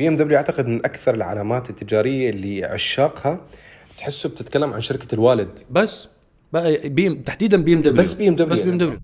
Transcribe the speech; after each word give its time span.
بي 0.00 0.08
إم 0.08 0.16
دبليو 0.16 0.36
أعتقد 0.36 0.66
من 0.66 0.84
أكثر 0.84 1.14
العلامات 1.14 1.70
التجارية 1.70 2.30
اللي 2.30 2.64
عشاقها. 2.64 3.40
تحسه 3.98 4.28
بتتكلم 4.28 4.72
عن 4.72 4.80
شركة 4.80 5.14
الوالد. 5.14 5.58
بس 5.70 6.08
بي 6.84 7.14
تحديدا 7.14 7.62
بي 7.62 7.74
إم 7.74 7.80
دبليو. 7.80 7.98
بس 7.98 8.14
BMW 8.14 8.42
بس 8.42 8.60
بي 8.60 8.70
إم 8.70 8.78
دبليو. 8.78 8.98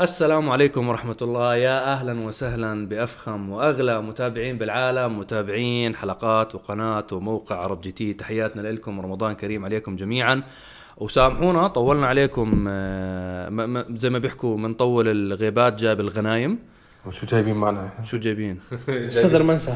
السلام 0.00 0.50
عليكم 0.50 0.88
ورحمة 0.88 1.16
الله. 1.22 1.56
يا 1.56 1.92
أهلا 1.92 2.20
وسهلا 2.20 2.88
بأفخم 2.88 3.50
وأغلى 3.50 4.02
متابعين 4.02 4.58
بالعالم 4.58 5.18
متابعين 5.18 5.96
حلقات 5.96 6.54
وقناة 6.54 7.06
وموقع 7.12 7.56
عرب 7.56 7.80
جي 7.80 7.92
تي. 7.92 8.12
تحياتنا 8.12 8.60
لكم 8.60 9.00
رمضان 9.00 9.32
كريم 9.32 9.64
عليكم 9.64 9.96
جميعا. 9.96 10.42
وسامحونا 11.00 11.68
طولنا 11.68 12.06
عليكم 12.06 12.64
آه، 12.68 13.84
زي 13.90 14.10
ما 14.10 14.18
بيحكوا 14.18 14.56
منطول 14.56 15.08
الغيبات 15.08 15.80
جاب 15.80 16.00
الغنايم. 16.00 16.58
وشو 17.08 17.26
جايبين 17.26 17.54
معنا؟ 17.56 17.90
شو 18.04 18.16
جايبين؟ 18.16 18.60
صدر 19.22 19.42
منسى 19.42 19.74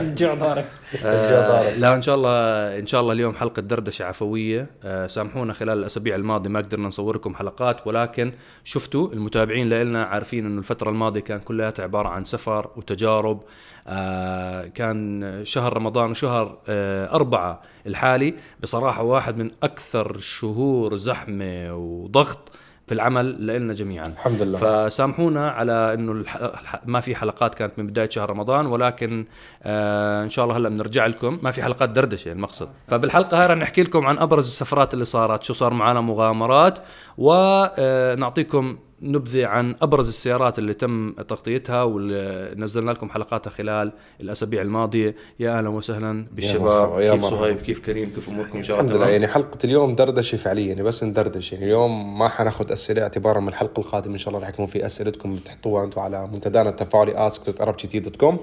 الجوع 0.00 0.34
ضارب 0.34 0.64
آه 1.04 1.74
لا 1.76 1.94
إن 1.94 2.02
شاء 2.02 2.14
الله 2.14 2.30
إن 2.78 2.86
شاء 2.86 3.00
الله 3.00 3.12
اليوم 3.12 3.34
حلقة 3.34 3.62
دردشة 3.62 4.04
عفوية. 4.04 4.66
آه 4.84 5.06
سامحونا 5.06 5.52
خلال 5.52 5.78
الاسابيع 5.78 6.16
الماضيه 6.16 6.50
ما 6.50 6.60
قدرنا 6.60 6.88
نصوركم 6.88 7.34
حلقات 7.34 7.86
ولكن 7.86 8.32
شفتوا 8.64 9.12
المتابعين 9.12 9.68
لنا 9.68 10.04
عارفين 10.04 10.46
إنه 10.46 10.58
الفترة 10.58 10.90
الماضية 10.90 11.20
كان 11.20 11.40
كلها 11.40 11.72
عبارة 11.78 12.08
عن 12.08 12.24
سفر 12.24 12.70
وتجارب. 12.76 13.42
آه 13.86 14.66
كان 14.66 15.40
شهر 15.44 15.76
رمضان 15.76 16.10
وشهر 16.10 16.58
آه 16.68 17.12
أربعة 17.14 17.62
الحالي. 17.86 18.34
بصراحة 18.60 19.02
واحد 19.02 19.38
من 19.38 19.50
أكثر 19.62 20.14
الشهور 20.14 20.96
زحمة 20.96 21.74
وضغط. 21.76 22.52
في 22.86 22.94
العمل 22.94 23.46
لنا 23.46 23.74
جميعا. 23.74 24.06
الحمد 24.06 24.42
لله. 24.42 24.58
فسامحونا 24.58 25.50
على 25.50 25.94
إنه 25.94 26.12
الح... 26.12 26.38
ما 26.86 27.00
في 27.00 27.16
حلقات 27.16 27.54
كانت 27.54 27.78
من 27.78 27.86
بداية 27.86 28.08
شهر 28.08 28.30
رمضان 28.30 28.66
ولكن 28.66 29.26
آه 29.62 30.24
إن 30.24 30.28
شاء 30.28 30.44
الله 30.44 30.56
هلأ 30.56 30.68
بنرجع 30.68 31.06
لكم. 31.06 31.38
ما 31.42 31.50
في 31.50 31.62
حلقات 31.62 31.90
دردشة 31.90 32.32
المقصد. 32.32 32.68
فبالحلقة 32.88 33.40
هاي 33.40 33.46
رح 33.46 33.56
نحكي 33.56 33.82
لكم 33.82 34.06
عن 34.06 34.18
أبرز 34.18 34.46
السفرات 34.46 34.94
اللي 34.94 35.04
صارت 35.04 35.42
شو 35.42 35.52
صار 35.52 35.74
معنا 35.74 36.00
مغامرات 36.00 36.78
ونعطيكم 37.18 38.78
نبذه 39.02 39.46
عن 39.46 39.76
أبرز 39.82 40.08
السيارات 40.08 40.58
اللي 40.58 40.74
تم 40.74 41.12
تغطيتها 41.12 41.82
واللي 41.82 42.54
نزلنا 42.56 42.90
لكم 42.90 43.10
حلقاتها 43.10 43.50
خلال 43.50 43.92
الأسابيع 44.20 44.62
الماضية. 44.62 45.14
يا 45.40 45.58
أهلا 45.58 45.68
وسهلا 45.68 46.26
بالشباب. 46.32 47.00
يا 47.00 47.12
كيف. 47.12 47.24
صهيب؟ 47.24 47.56
كيف 47.56 47.78
كريم؟ 47.78 48.10
كيف 48.10 48.28
أموركم 48.28 48.56
إن 48.56 48.62
شاء 48.62 48.76
الحمد 48.76 48.90
الله 48.90 49.06
لله. 49.06 49.16
تمام 49.16 49.22
يعني 49.22 49.34
حلقة 49.34 49.58
اليوم 49.64 49.94
دردشة 49.94 50.36
فعليا 50.36 50.66
يعني 50.66 50.82
بس 50.82 51.04
ندردش. 51.04 51.52
يعني 51.52 51.64
اليوم 51.64 52.18
ما 52.18 52.28
حناخذ 52.28 52.72
أسئلة 52.72 53.02
اعتبارا 53.02 53.40
من 53.40 53.48
الحلقة 53.48 53.80
القادمة 53.80 54.12
إن 54.12 54.18
شاء 54.18 54.28
الله 54.28 54.42
رح 54.42 54.48
يكون 54.48 54.66
في 54.66 54.86
أسئلتكم 54.86 55.36
بتحطوها 55.36 55.84
أنتم 55.84 56.00
على 56.00 56.26
منتدانا 56.26 56.68
التفاعلي 56.68 57.30
ask.arabgt.com 57.30 58.34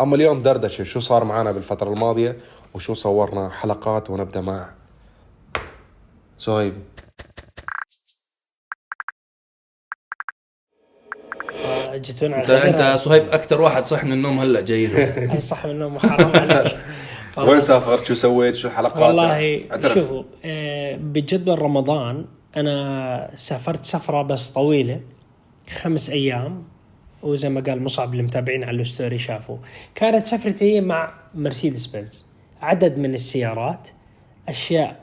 أما 0.00 0.16
اليوم 0.16 0.42
دردشة 0.42 0.84
شو 0.84 1.00
صار 1.00 1.24
معنا 1.24 1.52
بالفترة 1.52 1.92
الماضية 1.92 2.36
وشو 2.74 2.94
صورنا 2.94 3.48
حلقات 3.50 4.10
ونبدأ 4.10 4.40
مع؟ 4.40 4.70
صهيب. 6.38 6.74
جيتونا 11.94 12.40
انت 12.40 12.50
انت 12.50 12.98
صهيب 12.98 13.28
أكثر 13.28 13.60
واحد 13.60 13.84
صح 13.84 14.04
من 14.04 14.12
النوم 14.12 14.38
هلا 14.38 14.60
جاي 14.60 14.86
له 14.86 14.98
أي 15.34 15.40
صح 15.40 15.66
من 15.66 15.72
النوم 15.72 15.98
حرام 15.98 16.36
عليك. 16.36 16.78
وين 17.48 17.60
سافرت؟ 17.60 18.04
شو 18.04 18.14
سويت؟ 18.14 18.54
شو 18.54 18.68
الحلقات؟ 18.68 19.02
والله. 19.02 19.60
شوفوا 19.94 20.22
آه، 20.44 20.96
بجدول 20.96 21.62
رمضان 21.62 22.24
أنا 22.56 23.30
سافرت 23.34 23.84
سفرة 23.84 24.22
بس 24.22 24.48
طويلة 24.48 25.00
خمس 25.70 26.10
أيام 26.10 26.62
وزي 27.22 27.48
ما 27.48 27.60
قال 27.60 27.82
مصعب 27.82 28.14
المتابعين 28.14 28.64
على 28.64 28.82
الستوري 28.82 29.18
شافوا. 29.18 29.56
كانت 29.94 30.26
سفرتي 30.26 30.80
مع 30.80 31.12
مرسيدس 31.34 31.86
بنز 31.86 32.26
عدد 32.62 32.98
من 32.98 33.14
السيارات 33.14 33.88
أشياء 34.48 35.00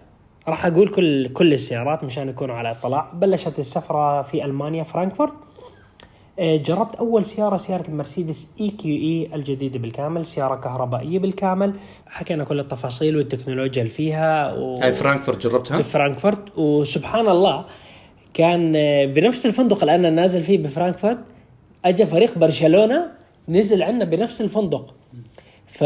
راح 0.47 0.66
أقول 0.66 0.88
كل 0.88 1.28
كل 1.34 1.53
السيارات 1.53 2.03
مشان 2.03 2.30
يكونوا 2.30 2.56
على 2.56 2.72
اطلاع. 2.72 3.12
بلشت 3.14 3.59
السفرة 3.59 4.22
في 4.22 4.46
ألمانيا 4.46 4.84
فرانكفورت. 4.84 5.34
جربت 6.41 6.96
أول 6.96 7.25
سيارة 7.25 7.57
سيارة 7.57 7.88
المرسيدس 7.88 8.56
EQE 8.62 9.29
الجديدة 9.35 9.79
بالكامل 9.79 10.25
سيارة 10.25 10.56
كهربائية 10.56 11.19
بالكامل. 11.19 11.74
حكينا 12.07 12.44
كل 12.44 12.59
التفاصيل 12.59 13.18
والتكنولوجيا 13.18 13.81
اللي 13.81 13.94
فيها 13.94 14.53
و... 14.53 14.75
هاي 14.75 14.91
فرانكفورت 14.91 15.47
جربتها؟ 15.47 15.78
بفرانكفورت 15.78 16.57
وسبحان 16.57 17.28
الله 17.28 17.66
كان 18.34 18.74
آه، 18.75 19.06
بنفس 19.06 19.46
الفندق 19.46 19.79
اللي 19.79 19.96
أنا 19.96 20.09
نازل 20.09 20.41
فيه 20.44 20.57
بفرانكفورت 20.57 21.19
اجى 21.85 22.06
فريق 22.06 22.38
برشلونة 22.38 23.08
نزل 23.50 23.84
عندنا 23.84 24.06
بنفس 24.06 24.41
الفندق. 24.41 24.94
ف 25.68 25.84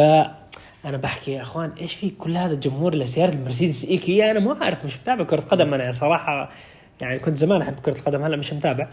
أنا 0.86 0.98
بحكي 0.98 1.32
يا 1.32 1.42
أخوان 1.42 1.72
إيش 1.82 1.94
في 1.94 2.10
كل 2.10 2.38
هذا 2.38 2.54
الجمهور 2.54 2.96
لسيارة 2.96 3.34
المرسيدس 3.34 3.86
EQ 3.86 4.32
أنا 4.32 4.40
ما 4.40 4.64
اعرف 4.64 4.86
مش 4.86 4.98
متابع 4.98 5.24
كرة 5.24 5.42
قدم 5.42 5.74
أنا 5.74 5.92
صراحة. 5.92 6.50
يعني 7.02 7.20
كنت 7.20 7.38
زمان 7.38 7.62
أحب 7.62 7.80
كرة 7.80 7.98
القدم 7.98 8.24
هلأ 8.24 8.38
مش 8.38 8.54
متابع. 8.54 8.88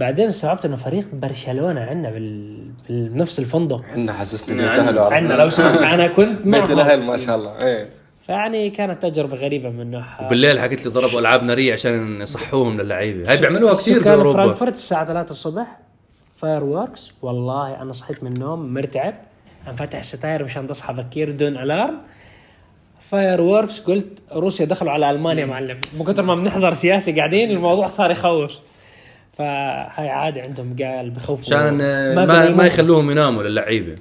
بعدين 0.00 0.26
استوعبت 0.26 0.64
إنه 0.64 0.76
فريق 0.76 1.08
برشلونة 1.12 1.80
عندنا 1.80 2.10
بال... 2.10 2.56
بنفس 2.88 3.38
الفندق. 3.38 3.80
إحنا 3.90 4.12
حسسني. 4.12 4.56
بيت 4.56 4.64
أهل 4.70 4.98
عرفنا. 4.98 5.16
عندنا 5.16 5.34
لو 5.34 5.50
سمحت 5.50 5.78
أنا 5.78 6.06
كنت 6.08 6.46
بيت 6.46 6.70
الاهل 6.70 7.02
ما 7.02 7.18
شاء 7.18 7.36
الله. 7.36 7.62
إيه. 7.66 7.88
فيعني 8.26 8.70
كانت 8.70 9.02
تجربة 9.02 9.36
غريبة 9.36 9.70
من 9.70 9.90
نوعها 9.90 10.28
بالليل 10.28 10.60
حكيت 10.60 10.84
لي 10.86 10.90
ضربوا 10.92 11.20
ألعاب 11.20 11.42
نارية 11.42 11.72
عشان 11.72 12.20
يصحوهم 12.20 12.80
للعيبه 12.80 13.30
هاي 13.30 13.40
بيعملوها 13.40 13.72
كثير 13.72 14.02
بأوروبا. 14.02 14.32
فرانكفورت 14.32 14.74
الساعة 14.74 15.04
3 15.04 15.30
الصبح 15.30 15.78
fireworks 16.36 17.12
والله 17.22 17.82
أنا 17.82 17.92
صحيت 17.92 18.22
من 18.24 18.32
النوم 18.32 18.74
مرتعب. 18.74 19.14
أنا 19.66 19.76
فاتح 19.76 19.98
الستاير 19.98 20.44
مشان 20.44 20.66
تصحى 20.66 20.94
بكير 20.94 21.30
دون 21.30 21.56
alarm. 21.58 21.98
fireworks 23.10 23.80
قلت 23.80 24.18
روسيا 24.32 24.66
دخلوا 24.66 24.92
على 24.92 25.10
ألمانيا 25.10 25.46
معلم. 25.46 25.80
من 25.98 26.04
كثر 26.04 26.22
ما 26.22 26.34
بنحضر 26.34 26.74
سياسي 26.74 27.12
قاعدين 27.12 27.50
الموضوع 27.50 27.88
صار 27.88 28.10
يخوف. 28.10 28.52
فهاي 29.40 30.08
عادي 30.08 30.40
عندهم 30.40 30.76
قال 30.82 31.10
بخوفوا 31.10 31.44
عشان 31.44 31.78
ما, 31.78 32.26
ما, 32.26 32.42
بينيموا. 32.42 32.64
يخلوهم 32.64 33.10
يناموا 33.10 33.42
للعيبة. 33.42 33.94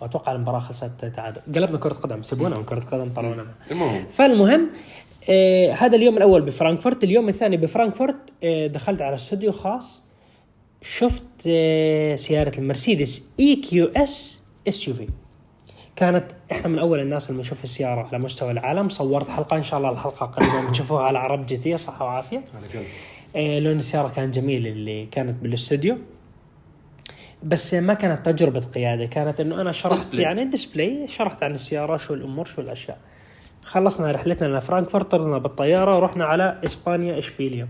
وأتوقع 0.00 0.32
المباراة 0.32 0.58
خلصت 0.58 1.04
تعادل. 1.04 1.40
قلبنا 1.54 1.78
كرة 1.78 1.92
قدم 1.92 2.22
سيبونا 2.22 2.58
من 2.58 2.64
كرة 2.64 2.80
قدم 2.80 3.12
طلعونا. 3.12 3.46
المهم. 3.70 4.04
فالمهم 4.12 4.70
آه 5.30 5.72
هذا 5.72 5.96
اليوم 5.96 6.16
الأول 6.16 6.42
بفرانكفورت 6.42 7.04
اليوم 7.04 7.28
الثاني 7.28 7.56
بفرانكفورت 7.56 8.16
آه 8.44 8.66
دخلت 8.66 9.02
على 9.02 9.14
استوديو 9.14 9.52
خاص. 9.52 10.02
شفت 10.82 11.22
آه 11.46 12.16
سيارة 12.16 12.58
المرسيدس 12.58 13.32
EQS 13.40 14.42
SUV 14.68 15.08
كانت 15.96 16.24
إحنا 16.52 16.68
من 16.68 16.78
أول 16.78 17.00
الناس 17.00 17.30
اللي 17.30 17.38
بنشوف 17.42 17.64
السيارة 17.64 18.08
على 18.12 18.18
مستوى 18.18 18.50
العالم. 18.50 18.88
صورت 18.88 19.28
حلقة 19.28 19.56
إن 19.56 19.62
شاء 19.62 19.78
الله 19.78 19.90
الحلقة 19.90 20.26
قريبا. 20.26 20.68
بتشوفوها 20.68 21.02
على 21.02 21.18
عرب 21.18 21.46
جي 21.46 21.56
تي 21.56 21.76
صحه 21.76 22.04
وعافية. 22.04 22.42
لون 23.36 23.78
السيارة 23.78 24.08
كان 24.08 24.30
جميل 24.30 24.66
اللي 24.66 25.06
كانت 25.06 25.42
بالاستوديو. 25.42 25.98
بس 27.42 27.74
ما 27.74 27.94
كانت 27.94 28.26
تجربة 28.26 28.60
قيادة 28.60 29.06
كانت 29.06 29.40
إنه 29.40 29.60
أنا 29.60 29.72
شرحت 29.72 29.98
display. 29.98 30.22
يعني 30.22 30.44
display 30.44 31.06
شرحت 31.06 31.42
عن 31.42 31.54
السيارة 31.54 31.96
شو 31.96 32.14
الأمور 32.14 32.44
شو 32.44 32.60
الأشياء. 32.60 32.98
خلصنا 33.64 34.10
رحلتنا 34.12 34.58
لفرانكفورت 34.58 35.10
طرنا 35.10 35.38
بالطيارة 35.38 35.96
ورحنا 35.96 36.24
على 36.24 36.60
إسبانيا 36.64 37.18
إشبيليا. 37.18 37.68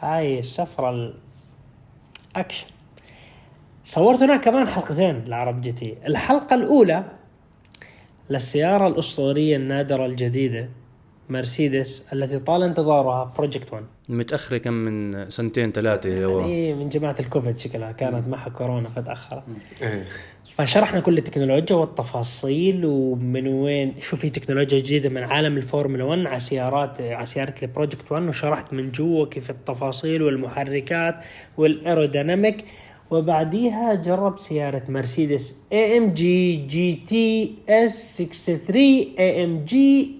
هاي 0.00 0.38
السفرة 0.38 1.12
الاكشن 2.34 2.66
صورت 3.84 4.22
هناك 4.22 4.44
كمان 4.44 4.66
حلقتين 4.66 5.24
لعرب 5.24 5.60
جي 5.60 5.72
تي. 5.72 5.96
الحلقة 6.06 6.54
الأولى 6.54 7.04
للسيارة 8.30 8.86
الأسطورية 8.86 9.56
النادرة 9.56 10.06
الجديدة 10.06 10.68
مرسيدس 11.28 12.12
التي 12.12 12.38
طال 12.38 12.62
انتظارها 12.62 13.32
Project 13.38 13.72
1 13.72 13.84
متأخرة 14.08 14.58
كم 14.58 14.72
من 14.72 15.30
سنتين 15.30 15.72
ثلاثة 15.72 16.10
يعني 16.10 16.74
من 16.74 16.88
جماعة 16.88 17.16
الكوفيد 17.20 17.58
شكلها 17.58 17.92
كانت 17.92 18.28
معها 18.28 18.48
كورونا 18.48 18.88
فتأخرت. 18.88 19.42
إيه. 19.82 20.04
فشرحنا 20.56 21.00
كل 21.00 21.18
التكنولوجيا 21.18 21.76
والتفاصيل 21.76 22.84
ومن 22.84 23.48
وين 23.48 23.94
شو 24.00 24.16
في 24.16 24.30
تكنولوجيا 24.30 24.78
جديدة 24.78 25.08
من 25.08 25.22
عالم 25.22 25.56
الفورمولا 25.56 26.04
1 26.04 26.26
على 26.26 26.38
سيارات 26.38 27.00
على 27.00 27.26
سيارة 27.26 27.54
ال 27.62 27.68
Project 27.68 28.12
1 28.12 28.22
وشرحت 28.22 28.72
من 28.72 28.90
جوا 28.92 29.26
كيف 29.26 29.50
التفاصيل 29.50 30.22
والمحركات 30.22 31.16
وال 31.56 31.71
aerodynamic. 31.71 32.64
وبعديها 33.10 33.94
جربت 33.94 34.38
سيارة 34.38 34.82
مرسيدس 34.88 35.64
اي 35.72 35.98
ام 35.98 36.14
جي 36.14 36.56
جي 36.56 36.94
تي 36.94 37.54
اس 37.68 38.22
63 38.22 38.82
اي 39.18 39.44
ام 39.44 39.64
جي 39.64 40.10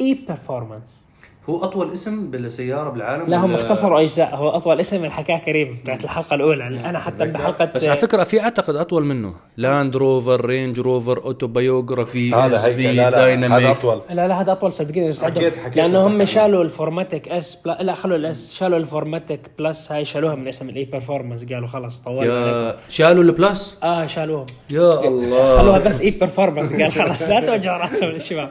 اي 0.00 0.18
برفورمانس 0.28 1.05
هو 1.50 1.64
أطول 1.64 1.92
اسم 1.92 2.30
بالسيارة 2.30 2.90
بالعالم 2.90 3.24
لا 3.26 3.36
هم 3.36 3.54
اختصروا 3.54 4.00
أجزاء. 4.00 4.36
هو 4.36 4.48
أطول 4.48 4.80
اسم 4.80 5.10
حكاه 5.10 5.38
كريم 5.38 5.78
بتاعت 5.82 6.04
الحلقة 6.04 6.34
الأولى. 6.34 6.66
أنا 6.66 6.98
حتى 6.98 7.26
بحلقة 7.26 7.64
بس 7.64 7.88
على 7.88 7.96
فكرة 7.96 8.24
في 8.24 8.40
أعتقد 8.40 8.76
أطول 8.76 9.04
منه. 9.04 9.34
لاند 9.56 9.96
روفر 9.96 10.44
رينج 10.46 10.80
روفر 10.80 11.24
Autobiography 11.24 12.34
هذا 12.34 12.68
لا 12.92 13.10
لا 13.10 13.56
هذا 13.56 13.70
أطول. 13.70 14.00
لا 14.10 14.28
لا 14.28 14.40
هذا 14.40 14.52
أطول 14.52 14.72
صدقني 14.72 15.14
لأنه 15.74 16.06
هم. 16.06 16.24
شالوا 16.24 16.62
ال 16.62 16.71
4MATIC 16.71 17.28
S 17.28 17.62
بلا 17.64 17.78
لا 17.82 17.94
خلوا 17.94 18.16
ال 18.16 18.35
S 18.35 18.54
شالوا 18.54 18.78
ال 18.78 18.87
4MATIC 18.87 19.40
plus 19.58 19.92
هاي 19.92 20.04
شالوها 20.04 20.34
من 20.34 20.48
اسم 20.48 20.68
ال 20.68 20.84
E 20.84 20.89
Performance 20.89 21.44
قالوا 21.52 21.68
خلاص 21.68 22.00
طولنا. 22.00 22.76
شالوا 22.88 23.22
ال 23.22 23.33
plus 23.33 23.78
آه 23.82 24.06
شالوهم. 24.06 24.46
يا 24.70 25.08
الله. 25.08 25.56
خلوها 25.56 25.78
بس 25.78 26.00
E 26.00 26.10
Performance 26.10 26.72
قال 26.72 26.92
خلاص 26.92 27.28
لا 27.28 27.40
توجعوا 27.40 27.78
راسهم 27.78 28.10
الشباب 28.10 28.50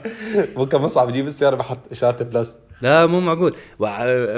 ممكن 0.58 0.78
مصعب 0.78 1.10
يجيب 1.10 1.28
السيارة 1.28 1.56
بحط 1.56 1.80
إشارة 1.92 2.24
plus 2.24 2.60
لا 2.82 3.06
مو 3.06 3.20
معقول. 3.20 3.56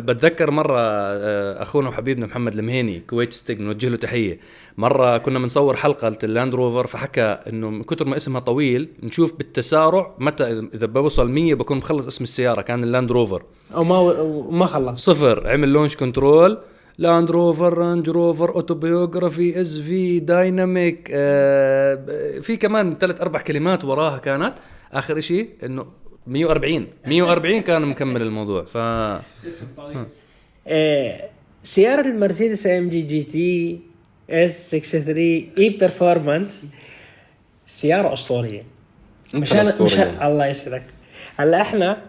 بتذكر 0.01 0.51
مرة 0.51 0.79
آه، 0.79 1.61
أخونا 1.61 1.89
وحبيبنا 1.89 2.25
محمد 2.25 2.53
المهيني 2.53 2.99
كويت 2.99 3.33
ستيك 3.33 3.61
نوجه 3.61 3.89
له 3.89 3.97
تحية. 3.97 4.39
مرة 4.77 5.17
كنا 5.17 5.39
بنصور 5.39 5.75
حلقة 5.75 6.17
اللاند 6.23 6.55
روفر 6.55 6.87
فحكى 6.87 7.21
إنه 7.21 7.69
من 7.69 7.83
كثر 7.83 8.05
ما 8.05 8.15
اسمها 8.17 8.39
طويل 8.39 8.89
نشوف 9.03 9.33
بالتسارع 9.37 10.15
متى 10.19 10.69
إذا 10.73 10.85
بوصل 10.85 11.29
100 11.29 11.53
بكون 11.55 11.77
مخلص 11.77 12.07
اسم 12.07 12.23
السيارة 12.23 12.61
كان 12.61 12.83
اللاند 12.83 13.11
روفر. 13.11 13.43
أو 13.75 13.83
ما 13.83 13.99
وما 13.99 14.65
خلص. 14.65 15.05
صفر. 15.05 15.47
عمل 15.51 15.69
launch 15.69 15.95
control 15.95 16.57
لاند 16.97 17.31
روفر 17.31 17.77
رانج 17.77 18.09
روفر 18.09 18.49
Autobiography 18.55 19.61
SV 19.61 20.19
Dynamic 20.19 21.09
آه 21.13 22.39
في 22.41 22.57
كمان 22.57 22.95
ثلاث 22.99 23.21
أربع 23.21 23.39
كلمات 23.41 23.85
وراها 23.85 24.17
كانت. 24.17 24.53
آخر 24.93 25.19
شيء 25.19 25.49
إنه 25.63 25.85
140 26.27 26.87
140 27.05 27.61
كان 27.61 27.81
مكمل 27.81 28.21
الموضوع 28.21 28.63
ف 28.63 28.77
آه، 30.67 31.29
سيارة 31.63 32.07
المرسيدس 32.07 32.67
AMG 32.67 32.89
GT 32.89 33.79
S 34.29 34.69
63 34.69 35.17
E 35.57 35.69
Performance 35.69 36.65
سيارة 37.67 38.13
أسطورية. 38.13 38.63
مشان 39.33 39.57
أسطورية. 39.59 39.93
مشان 39.93 40.27
الله 40.27 40.45
يسعدك. 40.45 40.83
هلا 41.37 41.61
إحنا 41.61 42.01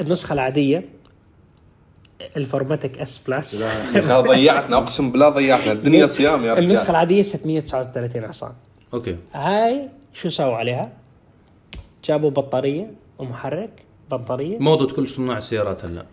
النسخة 0.00 0.32
العادية 0.32 0.84
ال 2.36 2.45
4MATIC 2.45 2.98
S 2.98 3.18
plus 3.28 3.62
لا 3.94 4.20
ضيعتنا 4.20 4.76
أقسم 4.76 5.10
بالله 5.12 5.28
ضيعتنا. 5.28 5.72
الدنيا 5.72 6.06
صيام 6.16 6.44
يا 6.44 6.58
النسخة 6.58 6.82
رجال 6.82 6.90
العادية 6.90 7.22
639 7.22 8.28
حصان. 8.28 8.52
أوكي. 8.94 9.16
هاي 9.34 9.88
شو 10.12 10.28
سووا 10.28 10.56
عليها؟ 10.56 10.92
جابوا 12.04 12.30
بطارية. 12.30 13.03
ومحرك 13.18 13.82
بطارية. 14.10 14.58
موضة 14.58 14.96
كل 14.96 15.08
صناع 15.08 15.38
السيارات 15.38 15.84
هلا. 15.84 16.06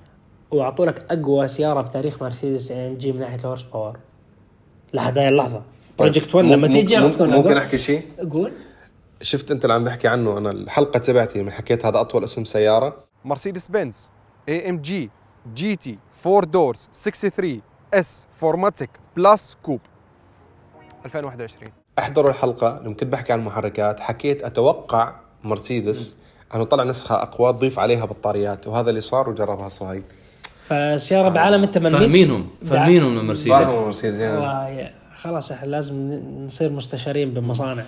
واعطوا 0.51 0.85
لك 0.85 1.05
أقوى 1.11 1.47
سيارة 1.47 1.81
بتاريخ 1.81 2.23
مرسيدس 2.23 2.71
AMG 2.71 3.11
من 3.11 3.19
ناحية 3.19 3.39
ال 3.39 3.63
horsepower 3.63 3.99
لحد 4.93 5.17
هاي 5.17 5.29
اللحظة. 5.29 5.61
Project 5.99 6.35
1 6.35 6.47
لما 6.47 6.67
تيجي 6.67 6.97
ممكن 6.97 7.33
أقوى. 7.33 7.57
أحكي 7.57 7.77
شيء؟ 7.77 8.05
قول. 8.31 8.51
شفت 9.21 9.51
أنت 9.51 9.65
اللي 9.65 9.73
عم 9.73 9.83
بحكي 9.83 10.07
عنه؟ 10.07 10.37
أنا 10.37 10.51
الحلقة 10.51 10.97
تبعتي 10.97 11.39
لما 11.41 11.51
حكيت 11.51 11.85
هذا 11.85 12.01
أطول 12.01 12.23
اسم 12.23 12.45
سيارة. 12.45 12.97
مرسيدس 13.25 13.67
بنز 13.67 14.09
AMG 14.49 14.77
GT 14.77 15.97
4 16.25 16.41
doors 16.41 16.89
63 16.91 17.61
S 17.93 18.27
4MATIC 18.31 18.89
plus 19.15 19.57
coupe 19.63 19.79
2021 21.05 21.71
أحضروا 21.99 22.29
الحلقة 22.29 22.81
لما 22.83 22.93
كنت 22.93 23.03
بحكي 23.03 23.33
عن 23.33 23.39
المحركات. 23.39 23.99
حكيت 23.99 24.43
أتوقع 24.43 25.15
مرسيدس 25.43 26.15
أنه 26.55 26.63
طلع 26.63 26.83
نسخة 26.83 27.21
أقوى 27.21 27.53
تضيف 27.53 27.79
عليها 27.79 28.05
بطاريات 28.05 28.67
وهذا 28.67 28.89
اللي 28.89 29.01
صار 29.01 29.29
وجربها 29.29 29.69
صهيب 29.69 30.03
فالسياره 30.67 31.29
بعالم 31.29 31.63
أنت 31.63 31.77
من 31.77 31.89
فاهمينهم 31.89 32.47
فاهمينهم 32.65 33.15
من 33.15 33.27
مرسيدس. 33.27 33.55
فاهموا 33.57 33.85
مرسيدس 33.85 34.15
والله 34.15 34.91
خلاص 35.15 35.51
إحنا 35.51 35.67
لازم 35.67 36.21
نصير 36.45 36.69
مستشارين 36.69 37.33
بالمصانع. 37.33 37.83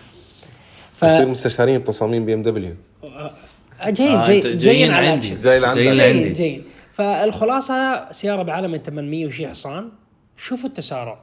ف 0.97 1.05
نصير 1.05 1.27
مستشارين 1.27 1.79
بتصاميم 1.79 2.25
BMW. 2.25 2.75
جايين 3.83 4.15
آه، 4.15 4.27
جاي 4.27 4.37
أنت 4.37 4.47
جايين 4.47 4.57
جايين 4.57 4.91
على 4.91 5.07
عندي. 5.07 5.35
جايين 5.35 5.73
جايين 5.73 5.93
لعندي 5.93 6.29
جايين. 6.29 6.63
فالخلاصة 6.93 8.11
سيارة 8.11 8.43
بعالم 8.43 8.77
800 8.77 9.25
وشي 9.25 9.47
حصان. 9.47 9.89
شوفوا 10.37 10.69
التسارع. 10.69 11.19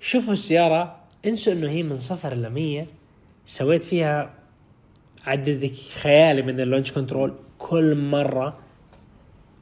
شوفوا 0.00 0.32
السيارة. 0.32 0.96
انسوا 1.26 1.52
إنه 1.52 1.70
هي 1.70 1.82
من 1.82 1.96
صفر 1.96 2.34
ل 2.34 2.50
100 2.50 2.86
سويت 3.46 3.84
فيها 3.84 4.30
عدد 5.26 5.72
خيالي 6.02 6.42
من 6.42 6.60
ال 6.60 6.65
launch 6.65 6.92
control 6.92 7.34
كل 7.58 7.94
مرة 7.94 8.54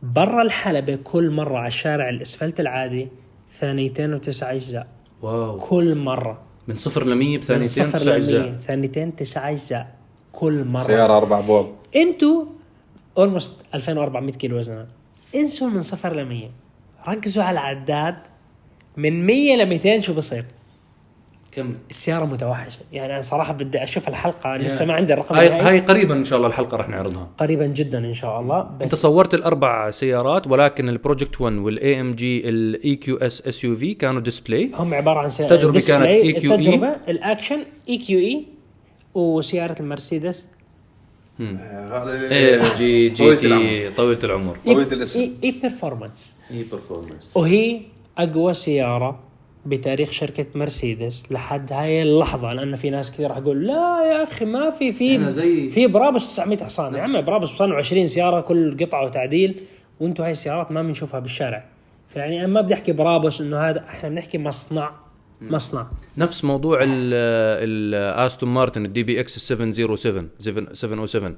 برا 0.03 0.43
الحلبة 0.43 0.99
كل 1.05 1.31
مرة 1.31 1.59
على 1.59 1.69
الشارع 1.69 2.09
الاسفلت 2.09 2.61
العادي 2.61 3.09
ثانيتين 3.59 4.15
وتسع 4.15 4.53
أجزاء. 4.53 4.87
wow. 5.23 5.59
كل 5.59 5.95
مرة. 5.95 6.43
من 6.69 6.77
صفر 6.77 7.07
ل 7.07 7.15
100 7.15 7.29
من 7.29 7.39
بثانيتين 7.39 7.67
صفر 7.67 7.99
تسع 7.99 8.11
ل 8.11 8.15
أجزاء. 8.15 8.41
100 8.43 8.59
ثانيتين 8.61 9.17
تسع 9.17 9.51
أجزاء. 9.51 9.95
كل 10.33 10.65
مرة. 10.65 10.83
سيارة 10.83 11.17
أربع 11.17 11.41
بواب 11.41 11.75
أنتوا 11.97 12.45
almost 13.19 13.63
2400 13.75 14.35
كيلو 14.35 14.59
وزنها 14.59 14.87
انسوا 15.35 15.69
من 15.69 15.83
صفر 15.83 16.17
ل 16.17 16.25
100 16.25 16.49
ركزوا 17.09 17.45
على 17.45 17.61
العداد. 17.61 18.17
من 18.97 19.27
100 19.27 19.57
ل 19.57 19.69
200 19.69 20.01
شو 20.01 20.15
بصير؟ 20.15 20.45
كم 21.53 21.75
السيارة 21.91 22.25
متوحشة. 22.25 22.79
يعني 22.93 23.13
أنا 23.13 23.21
صراحة 23.21 23.53
بدي 23.53 23.83
أشوف 23.83 24.09
الحلقة 24.09 24.57
لسه 24.57 24.87
ما 24.87 24.93
عندي 24.93 25.13
الرقم 25.13 25.35
هاي. 25.35 25.49
هاي 25.49 25.81
قريبا 25.81 26.15
إن 26.15 26.25
شاء 26.25 26.37
الله 26.37 26.49
الحلقة 26.49 26.77
رح 26.77 26.89
نعرضها. 26.89 27.29
قريبا 27.39 27.67
جدا 27.67 27.99
إن 27.99 28.13
شاء 28.15 28.41
الله. 28.41 28.71
أنت 28.83 28.93
بس 28.93 29.03
صورت 29.03 29.35
الأربع 29.35 29.91
سيارات 29.91 30.47
ولكن 30.47 30.89
ال 30.89 30.95
Project 30.95 31.41
1 31.41 31.57
وال 31.57 32.01
AMG 32.01 32.49
ال 32.49 32.97
EQS 32.97 33.47
SUV 33.47 33.95
كانوا 33.95 34.21
display 34.21 34.71
هم 34.75 34.95
عبارة 34.95 35.19
عن 35.19 35.29
سي... 35.29 35.43
التجربة 35.43 35.73
display، 35.73 36.33
كانت 36.33 36.45
EQE. 36.45 36.51
التجربة 36.51 36.97
ال 37.09 37.17
action 37.17 37.65
EQE 37.89 38.47
وسيارة 39.15 39.77
المرسيدس. 39.81 40.49
A 41.41 42.61
MG 42.61 42.77
GT 42.77 43.91
طويلة 43.91 44.25
العمر. 44.25 44.57
طويلة 44.67 44.93
الاسم. 44.93 45.21
E 45.21 45.33
E 45.45 45.51
Performance 45.51 46.35
E 46.51 46.65
Performance 46.73 47.31
وهي 47.35 47.81
أقوى 48.19 48.55
سيارة. 48.55 49.30
بتاريخ 49.67 50.11
شركة 50.11 50.47
مرسيدس 50.55 51.33
لحد 51.33 51.73
هاي 51.73 52.03
اللحظة 52.03 52.53
لأن 52.53 52.77
في 52.77 52.91
ناس 52.91 53.11
كثير 53.13 53.29
راح 53.31 53.37
يقول 53.39 53.67
لا 53.67 54.05
يا 54.13 54.23
أخي 54.23 54.45
ما 54.45 54.71
في 54.71 54.93
في 54.93 55.17
أنا 55.17 55.31
زي- 55.31 55.71
في 55.71 55.87
برابس 55.87 56.27
900 56.37 56.65
حصان 56.65 56.95
يا 56.95 57.03
عمي 57.03 57.23
برابس 57.23 57.49
صنعوا 57.49 57.79
20 57.79 58.07
سيارة 58.07 58.41
كل 58.41 58.77
قطعة 58.81 59.05
وتعديل 59.07 59.61
وأنتم 60.01 60.23
هاي 60.23 60.31
السيارات 60.33 60.73
ما 60.73 60.83
بنشوفها 60.83 61.21
بالشارع. 61.21 61.65
فيعني 62.09 62.39
أنا 62.39 62.47
ما 62.47 62.61
بدي 62.61 62.75
أحكي 62.75 62.93
برابس 62.93 63.41
إنه 63.41 63.59
هذا 63.59 63.85
إحنا 63.89 64.09
بنحكي 64.09 64.39
مصنع 64.39 64.91
مصنع. 65.41 65.87
نفس 66.19 66.45
موضوع 66.45 66.79
الاستون 66.85 68.49
مارتن 68.49 68.85
ال 68.85 69.03
DBX 69.03 69.39
707 69.39 70.25
707 70.73 71.35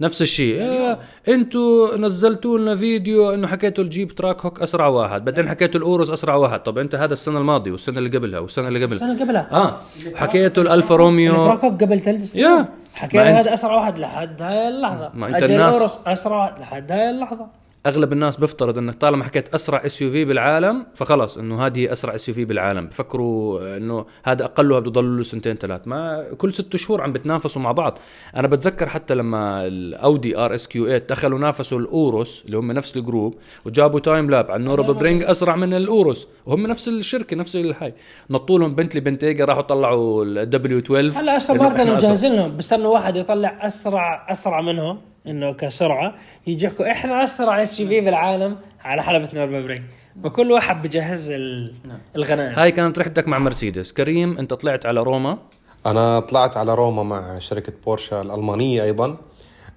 نفس 0.00 0.22
الشيء. 0.22 0.62
آه 0.62 0.98
أنتوا 1.28 1.96
نزلتوا 1.96 2.58
لنا 2.58 2.74
فيديو 2.76 3.34
انه 3.34 3.46
حكيتوا 3.46 3.84
ال 3.84 4.14
Jeep 4.14 4.40
Trackhawk 4.44 4.62
أسرع 4.62 4.86
واحد 4.86 5.24
بعدين 5.24 5.48
حكيتوا 5.48 5.80
ال 5.80 5.86
Urus 5.86 6.10
أسرع 6.10 6.34
واحد. 6.34 6.60
طب 6.60 6.78
انت 6.78 6.94
هذا 6.94 7.12
السنة 7.12 7.38
الماضية 7.38 7.70
والسنة 7.70 7.98
اللي 7.98 8.18
قبلها 8.18 8.38
والسنة 8.38 8.68
اللي 8.68 8.84
قبلها. 8.84 8.96
السنة 8.96 9.12
اللي 9.12 9.24
قبلها. 9.24 9.48
آه 9.52 9.80
حكيتوا 10.14 10.62
الألفا 10.62 10.96
روميو. 10.96 11.32
ال 11.32 11.37
Trackhawk 11.37 11.82
قبل 11.82 12.00
ثلاث 12.00 12.22
سنين. 12.22 12.64
حكينا 12.94 13.40
هذا 13.40 13.54
أسرع 13.54 13.74
واحد 13.74 13.98
لحد 13.98 14.42
هاي 14.42 14.68
اللحظة. 14.68 15.10
ما 15.14 15.36
أجل 15.36 15.50
الناس- 15.52 15.98
أسرع 16.06 16.54
لحد 16.60 16.92
هاي 16.92 17.10
اللحظة. 17.10 17.46
أغلب 17.86 18.12
الناس 18.12 18.36
بيفترض 18.36 18.78
إنك 18.78 18.94
طالما 18.94 19.24
حكيت 19.24 19.54
أسرع 19.54 19.86
SUV 19.86 20.24
بالعالم 20.24 20.86
فخلص 20.94 21.38
إنه 21.38 21.66
هذه 21.66 21.92
أسرع 21.92 22.14
SUV 22.14 22.44
بالعالم. 22.44 22.86
بفكروا 22.86 23.76
إنه 23.76 24.06
هذا 24.24 24.44
اقلها 24.44 24.78
بده 24.78 24.88
يضل 24.88 25.16
له 25.16 25.22
سنتين 25.22 25.54
ثلاث. 25.54 25.88
ما 25.88 26.26
كل 26.38 26.52
ست 26.52 26.76
شهور 26.76 27.02
عم 27.02 27.12
بتنافسوا 27.12 27.62
مع 27.62 27.72
بعض. 27.72 27.98
أنا 28.36 28.48
بتذكر 28.48 28.88
حتى 28.88 29.14
لما 29.14 29.66
الأودي 29.66 30.38
RS 30.38 30.68
Q8 30.68 30.98
دخلوا 30.98 31.38
نافسوا 31.38 31.78
ال 31.78 31.91
Urus 31.91 32.44
اللي 32.46 32.56
هم 32.56 32.72
نفس 32.72 32.96
الجروب 32.96 33.34
وجابوا 33.64 34.00
time 34.00 34.30
lap 34.30 34.50
على 34.50 34.60
النوربرينج 34.60 35.22
أسرع 35.22 35.56
من 35.56 35.74
ال 35.74 35.83
Urus. 35.83 36.28
وهم 36.46 36.66
نفس 36.66 36.88
الشركة 36.88 37.36
نفس 37.36 37.56
الهاي. 37.56 37.94
نطوا 38.30 38.58
لهم 38.58 38.74
بنتلي 38.74 39.00
Bentayga 39.00 39.44
راحوا 39.44 39.62
طلعوا 39.62 40.24
ال 40.24 40.51
W 40.51 40.78
12 40.78 41.20
هلا 41.20 41.36
استون 41.36 41.58
مارتن. 41.58 41.94
مجهزين 41.94 42.36
لهم. 42.36 42.56
بستنوا 42.56 42.94
واحد 42.94 43.16
يطلع 43.16 43.66
أسرع 43.66 44.26
أسرع 44.30 44.60
منهم. 44.60 44.98
إنه 45.26 45.52
كسرعة. 45.52 46.14
يجي 46.46 46.66
يحكوا 46.66 46.90
إحنا 46.90 47.24
أسرع 47.24 47.62
SUV 47.62 48.00
بالعالم 48.00 48.56
على 48.84 49.02
حلبة 49.02 49.28
نوربرينج 49.34 49.82
فكل 50.24 50.52
واحد 50.52 50.82
بجهز 50.82 51.30
ال- 51.30 51.74
الغنائم. 52.16 52.54
هاي 52.58 52.72
كانت 52.72 52.98
رحلتك 52.98 53.28
مع 53.28 53.38
مرسيدس. 53.38 53.92
كريم 53.92 54.38
أنت 54.38 54.54
طلعت 54.54 54.86
على 54.86 55.02
روما. 55.02 55.38
أنا 55.86 56.20
طلعت 56.20 56.56
على 56.56 56.74
روما 56.74 57.02
مع 57.02 57.38
شركة 57.38 57.72
بورشا 57.84 58.22
الألمانية 58.22 58.82
أيضا. 58.82 59.16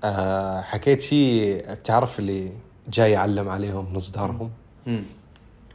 آه 0.04 0.62
حكيت 0.62 1.02
شيء 1.02 1.74
بتعرف 1.74 2.20
اللي 2.20 2.52
جاي 2.90 3.12
يعلم 3.12 3.50
عليهم 3.50 3.90
من 3.90 3.96
اصدارهم 3.96 4.52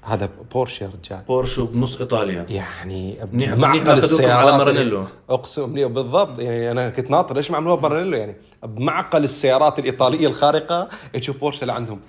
هذا 0.05 0.29
بورشا 0.53 0.85
يا 0.85 0.91
رجال. 0.91 1.23
بورشة 1.29 1.67
بنص 1.67 2.01
إيطاليا. 2.01 2.47
يعني 2.49 3.19
منيح 3.33 3.55
بمعقل 3.55 3.79
أخذوكم 3.79 4.05
السيارات 4.05 4.47
على 4.47 4.59
مارانيلو. 4.59 5.05
أقسم 5.31 5.75
لي 5.75 5.85
بالضبط. 5.85 6.39
يعني 6.39 6.71
أنا 6.71 6.91
كنت 6.91 7.11
ناطر 7.11 7.37
إيش 7.37 7.51
ما 7.51 7.57
عملوها 7.57 7.77
بمارانيلو 7.77 8.17
يعني؟ 8.17 8.37
بمعقل 8.63 9.25
السيارات 9.25 9.79
الإيطالية 9.79 10.27
الخارقة 10.27 10.89
تشوف 11.13 11.41
بورشا 11.41 11.63
اللي 11.63 11.73
عندهم. 11.73 12.01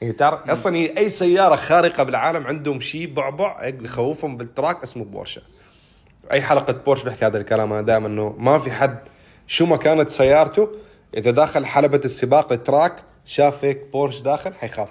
يعني 0.00 0.12
تعرف 0.12 0.50
أصلا 0.50 0.76
هي 0.76 0.96
أي 0.98 1.08
سيارة 1.08 1.56
خارقة 1.56 2.02
بالعالم 2.02 2.46
عندهم 2.46 2.80
شيء 2.80 3.14
بعبع 3.14 3.56
هيك 3.60 3.74
بخوفهم 3.74 4.36
بال 4.36 4.49
track 4.49 4.82
اسمه 4.82 5.04
بورشة. 5.04 5.42
أي 6.32 6.42
حلقة 6.42 6.72
بورش 6.72 7.02
بيحكي 7.02 7.26
هذا 7.26 7.38
الكلام. 7.38 7.72
أنا 7.72 7.82
دائما 7.82 8.06
إنه 8.06 8.34
ما 8.38 8.58
في 8.58 8.70
حد 8.70 8.98
شو 9.46 9.66
ما 9.66 9.76
كانت 9.76 10.10
سيارته 10.10 10.68
إذا 11.16 11.30
داخل 11.30 11.66
حلبة 11.66 12.00
السباق 12.04 12.52
ال 12.52 12.61
track 12.61 13.04
شاف 13.24 13.64
هيك 13.64 13.86
بورش 13.92 14.20
داخل 14.20 14.54
حيخاف. 14.54 14.90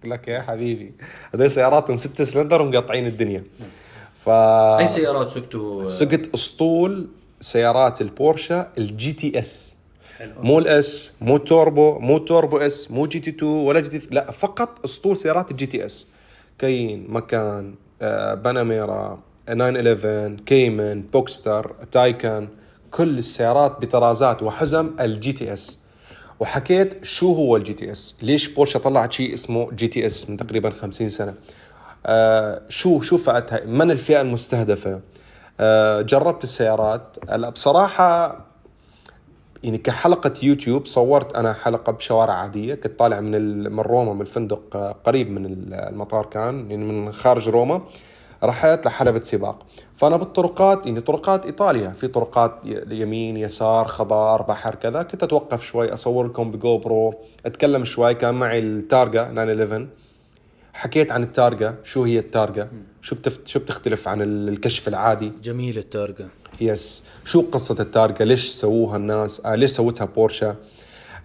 يقول 0.00 0.10
لك 0.10 0.28
يا 0.28 0.40
حبيبي. 0.42 0.92
هذول 1.34 1.50
سياراتهم 1.50 1.98
ستة 1.98 2.24
سلندر 2.24 2.62
ومقطعين 2.62 3.06
الدنيا. 3.06 3.44
ف 4.18 4.28
أي 4.28 4.86
سيارات 4.88 5.30
سقتوا؟ 5.30 5.86
سقت 5.86 6.34
أسطول 6.34 7.08
سيارات 7.40 8.00
البورشة 8.00 8.66
ال 8.78 9.12
GTS. 9.12 9.74
مو 10.42 10.58
ال 10.58 10.84
S 10.84 11.10
مو 11.20 11.36
توربو 11.36 11.98
مو 11.98 12.18
توربو 12.18 12.58
S 12.58 12.90
مو 12.90 13.06
GT 13.06 13.30
2 13.30 13.52
ولا 13.52 13.80
GT 13.80 14.08
لا 14.10 14.30
فقط 14.30 14.84
أسطول 14.84 15.16
سيارات 15.16 15.50
ال 15.50 15.66
GTS. 15.66 16.06
كايين 16.58 17.06
ماكان 17.08 17.74
آه، 18.02 18.34
باناميرا 18.34 19.18
911 19.46 20.40
كايمان 20.46 21.02
بوكستر 21.02 21.74
تايكان. 21.92 22.48
كل 22.90 23.18
السيارات 23.18 23.80
بطرازات 23.80 24.42
وحزم 24.42 24.90
ال 25.00 25.32
GTS. 25.32 25.79
وحكيت 26.40 27.04
شو 27.04 27.32
هو 27.32 27.56
ال 27.56 27.72
GTS 27.74 28.16
ليش 28.22 28.48
بورشه 28.48 28.78
طلعت 28.78 29.12
شيء 29.12 29.34
اسمه 29.34 29.70
GTS 29.72 30.30
من 30.30 30.36
تقريبا 30.36 30.70
50 30.70 31.08
سنة؟ 31.08 31.34
آه 32.06 32.62
شو 32.68 33.00
شو 33.00 33.16
فئتها 33.16 33.64
من 33.64 33.90
الفئة 33.90 34.20
المستهدفة؟ 34.20 35.00
آه 35.60 36.02
جربت 36.02 36.44
السيارات. 36.44 37.16
هلا 37.30 37.50
بصراحة 37.50 38.40
يعني 39.62 39.78
كحلقة 39.78 40.32
يوتيوب 40.42 40.86
صورت 40.86 41.34
أنا 41.34 41.52
حلقة 41.52 41.92
بشوارع 41.92 42.34
عادية. 42.34 42.74
كنت 42.74 42.98
طالع 42.98 43.20
من 43.20 43.62
من 43.72 43.80
روما 43.80 44.12
من 44.14 44.20
الفندق 44.20 44.76
آه، 44.76 44.96
قريب 45.04 45.30
من 45.30 45.46
ال- 45.46 45.74
المطار 45.74 46.26
كان 46.26 46.70
يعني 46.70 46.84
من 46.84 47.12
خارج 47.12 47.48
روما. 47.48 47.82
رحت 48.44 48.86
لحلبة 48.86 49.22
سباق. 49.22 49.66
فأنا 49.96 50.16
بالطرقات 50.16 50.86
يعني 50.86 51.00
طرقات 51.00 51.46
إيطاليا. 51.46 51.88
في 51.90 52.06
طرقات 52.08 52.54
يمين 52.90 53.36
يسار 53.36 53.84
خضار 53.88 54.42
بحر 54.42 54.74
كذا. 54.74 55.02
كنت 55.02 55.22
أتوقف 55.22 55.62
شوي 55.62 55.94
أصور 55.94 56.26
لكم 56.26 56.50
بجو 56.50 56.78
برو 56.78 57.14
أتكلم 57.46 57.84
شوي 57.84 58.14
كان 58.14 58.34
معي 58.34 58.58
التارجا 58.58 59.24
911 59.24 59.86
حكيت 60.72 61.12
عن 61.12 61.22
التارجا 61.22 61.74
شو 61.84 62.04
هي 62.04 62.18
التارجا 62.18 62.68
شو 63.02 63.14
بتف... 63.14 63.38
شو 63.46 63.58
بتختلف 63.58 64.08
عن 64.08 64.22
ال- 64.22 64.48
الكشف 64.48 64.88
العادي؟ 64.88 65.32
جميل 65.42 65.78
التارجة. 65.78 66.26
yes. 66.60 67.04
شو 67.24 67.42
قصة 67.52 67.76
التارجة؟ 67.82 68.24
ليش 68.24 68.48
سووها 68.48 68.96
الناس؟ 68.96 69.46
آه 69.46 69.54
ليش 69.54 69.70
سوتها 69.70 70.04
بورشا 70.04 70.56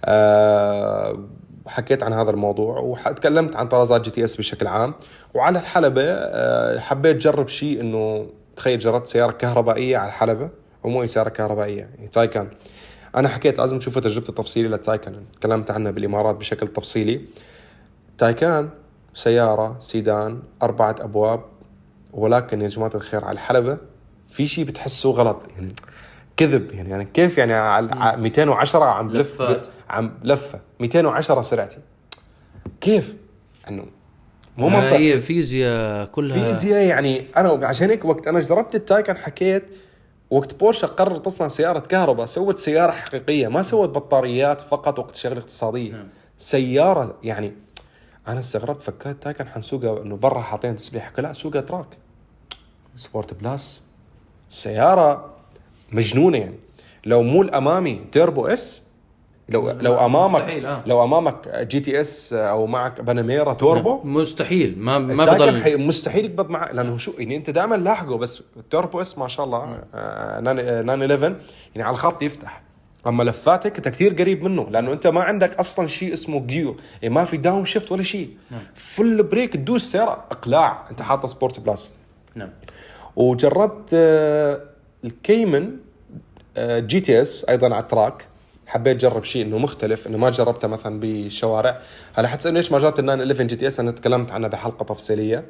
آه 0.06 1.20
حكيت 1.68 2.04
عن 2.04 2.14
هذا 2.14 2.32
الموضوع 2.32 2.80
وتكلمت 2.80 3.56
عن 3.56 3.68
طرازات 3.68 4.02
GTS 4.02 4.36
بشكل 4.36 4.68
عام. 4.68 4.94
وعلى 5.34 5.60
الحلبة 5.60 6.04
آه 6.04 6.80
حبيت 6.80 7.18
جرب 7.18 7.48
شيء 7.48 7.82
إنه 7.82 8.28
تخيل 8.56 8.80
جربت 8.80 9.08
سيارة 9.08 9.32
كهربائية 9.32 9.98
على 9.98 10.08
الحلبة 10.08 10.50
ومو 10.84 11.02
أي 11.02 11.08
سيارة 11.08 11.30
كهربائية 11.30 11.90
يعني 11.98 12.08
تايكان. 12.08 12.48
أنا 13.16 13.30
حكيت 13.30 13.58
لازم 13.58 13.80
تشوفوا 13.80 14.02
تجربتي 14.02 14.30
التفصيلية 14.30 14.70
للتايكان 14.70 15.24
تكلمت 15.40 15.72
عنها 15.72 15.92
بالإمارات 15.92 16.36
بشكل 16.36 16.68
تفصيلي. 16.68 17.22
تايكان 18.18 18.70
سيارة 19.14 19.76
سيدان 19.80 20.42
أربعة 20.64 20.96
أبواب 21.00 21.42
ولكن 22.14 22.62
يا 22.62 22.68
جماعة 22.68 22.92
الخير 22.96 23.26
على 23.26 23.34
الحلبة 23.34 23.78
في 24.30 24.48
شيء 24.48 24.66
بتحسه 24.66 25.12
غلط. 25.12 25.42
يعني 25.58 25.74
كذب 26.38 26.72
يعني 26.74 26.89
يعني 26.89 27.06
كيف 27.06 27.38
يعني 27.38 27.54
على 27.54 27.92
على 27.92 28.22
210 28.22 28.84
عم 28.84 29.08
بلف 29.08 29.42
لفات. 29.42 29.68
عم 29.89 30.12
لفة 30.24 30.60
210 30.80 31.42
سرعتي. 31.42 31.77
كيف؟ 32.82 33.15
إنه 33.70 33.86
مو 34.58 34.70
ما 34.70 34.80
منطق 34.80 34.96
هي 34.96 35.20
فيزياء 35.20 36.06
كلها. 36.06 36.44
فيزياء 36.44 36.86
يعني 36.86 37.27
أنا 37.38 37.68
عشان 37.68 37.89
هيك 37.89 38.06
وقت 38.06 38.27
أنا 38.27 38.39
جربت 38.39 38.75
التايكن 38.75 39.18
حكيت 39.18 39.63
وقت 40.30 40.54
بورشة 40.54 40.86
قررت 40.86 41.25
تصنع 41.25 41.48
سيارة 41.48 41.80
كهرباء 41.80 42.25
سوت 42.25 42.58
سيارة 42.58 42.92
حقيقية 42.92 43.48
ما 43.48 43.62
سوت 43.62 43.89
بطاريات 43.89 44.62
فقط 44.62 45.00
وقت 45.00 45.15
شغله 45.15 45.39
اقتصادية. 45.39 45.92
نعم. 45.92 46.08
سيارة 46.38 47.18
يعني 47.24 47.54
أنا 48.27 48.39
استغربت 48.39 48.82
فكرت 48.82 49.24
تايكن 49.24 49.48
حنسوقها 49.48 50.01
إنه 50.04 50.15
برا 50.15 50.42
حاطين 50.42 50.75
تسبيح 50.75 51.12
لا 51.18 51.34
سوقها 51.34 51.62
track. 51.62 51.98
Sport 52.96 53.34
Plus. 53.34 53.82
سيارة 54.50 55.35
مجنونة. 55.92 56.38
يعني 56.38 56.56
لو 57.06 57.24
مو 57.24 57.42
الأمامي 57.42 58.01
توربو 58.12 58.48
S 58.48 58.82
لو 59.50 59.72
لو 59.72 60.06
امامك 60.06 60.42
مستحيل، 60.42 60.65
آه. 60.65 60.84
لو 60.86 61.04
أمامك 61.04 61.48
GTS 61.72 62.34
أو 62.34 62.68
معك 62.68 63.01
باناميرا 63.01 63.54
توربو 63.54 64.01
مستحيل. 64.04 64.80
ما 64.80 65.00
ما 65.00 65.25
بضل. 65.25 65.62
حي... 65.62 65.75
مستحيل 65.75 66.25
يقبض 66.25 66.50
معه 66.50 66.72
لأنه 66.72 66.98
شو 66.98 67.13
يعني 67.18 67.36
أنت 67.36 67.50
دائما 67.50 67.75
لاحقه 67.75 68.18
بس 68.18 68.44
التوربو 68.58 69.01
S 69.02 69.18
ما 69.18 69.27
شاء 69.27 69.46
الله 69.46 69.84
آه 69.96 70.39
911 70.39 71.36
يعني 71.75 71.88
على 71.88 71.94
الخط 71.94 72.22
يفتح. 72.22 72.62
أما 73.08 73.24
لفاتك 73.24 73.75
انت 73.77 73.88
كثير 73.88 74.13
قريب 74.13 74.44
منه. 74.44 74.68
لأنه 74.70 74.94
أنت 74.94 75.08
ما 75.08 75.22
عندك 75.22 75.56
أصلا 75.56 75.88
شيء 75.88 76.13
اسمه 76.13 76.39
جيو. 76.39 76.75
يعني 77.01 77.15
ما 77.15 77.25
في 77.25 77.38
downshift 77.38 77.92
ولا 77.92 78.04
شيء. 78.04 78.30
full 78.74 79.24
brake 79.24 79.54
تدوس 79.54 79.92
سيارة. 79.92 80.25
إقلاع. 80.32 80.88
أنت 80.92 81.01
حاطه 81.01 81.27
Sport 81.28 81.60
Plus 81.60 81.92
نعم. 82.36 82.50
وجربت 83.15 83.89
آه، 83.94 84.62
الكيمن 85.06 85.72
آه، 86.58 86.80
GTS 86.80 87.46
أيضا 87.50 87.68
على 87.76 87.84
ال 87.84 87.90
track. 87.90 88.28
حبيت 88.68 88.96
أجرب 89.04 89.24
شيء 89.24 89.46
إنه 89.46 89.58
مختلف 89.58 90.08
إنه 90.08 90.18
ما 90.18 90.30
جربته 90.30 90.68
مثلا 90.68 91.00
بالشوارع 91.00 91.80
هلا 92.14 92.28
حتسالني 92.28 92.60
ليش 92.60 92.72
ما 92.72 92.80
جربت 92.80 93.00
ال 93.00 93.06
911 93.06 93.44
GTS 93.44 93.80
أنا 93.80 93.92
تكلمت 93.92 94.32
عنها 94.32 94.50
بحلقة 94.50 94.84
تفصيلية. 94.84 95.46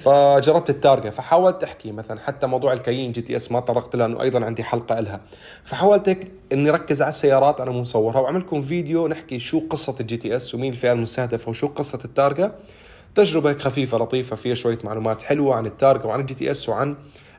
فجربت 0.00 0.70
التارجة 0.70 1.10
فحاولت 1.10 1.64
أحكي 1.64 1.92
مثلا 1.92 2.20
حتى 2.20 2.46
موضوع 2.46 2.72
الكايين 2.72 3.12
GTS 3.12 3.52
ما 3.52 3.60
طرقت 3.60 3.96
لأنه 3.96 4.22
أيضا 4.22 4.44
عندي 4.44 4.64
حلقة 4.64 5.00
لها 5.00 5.20
فحاولت 5.64 6.08
هيك 6.08 6.32
إني 6.52 6.70
ركز 6.70 7.02
على 7.02 7.08
السيارات 7.08 7.60
أنا 7.60 7.70
مصورها 7.70 8.20
وعمل 8.20 8.40
لكم 8.40 8.62
فيديو 8.62 9.08
نحكي 9.08 9.38
شو 9.38 9.60
قصة 9.70 9.94
ال 10.00 10.16
GTS 10.16 10.54
ومين 10.54 10.72
الفئة 10.72 10.92
المستهدفة 10.92 11.50
وشو 11.50 11.68
قصة 11.68 11.98
ال 12.04 12.11
Targa. 12.11 12.52
تجربة 13.14 13.50
هيك 13.50 13.60
خفيفة 13.60 13.98
لطيفة 13.98 14.36
فيها 14.36 14.54
شوية 14.54 14.78
معلومات 14.84 15.22
حلوة 15.22 15.54
عن 15.54 15.66
ال 15.66 15.73
Targa 15.73 16.06
وعن 16.06 16.20
ال 16.20 16.34
GTS 16.34 16.68
وعن 16.68 16.96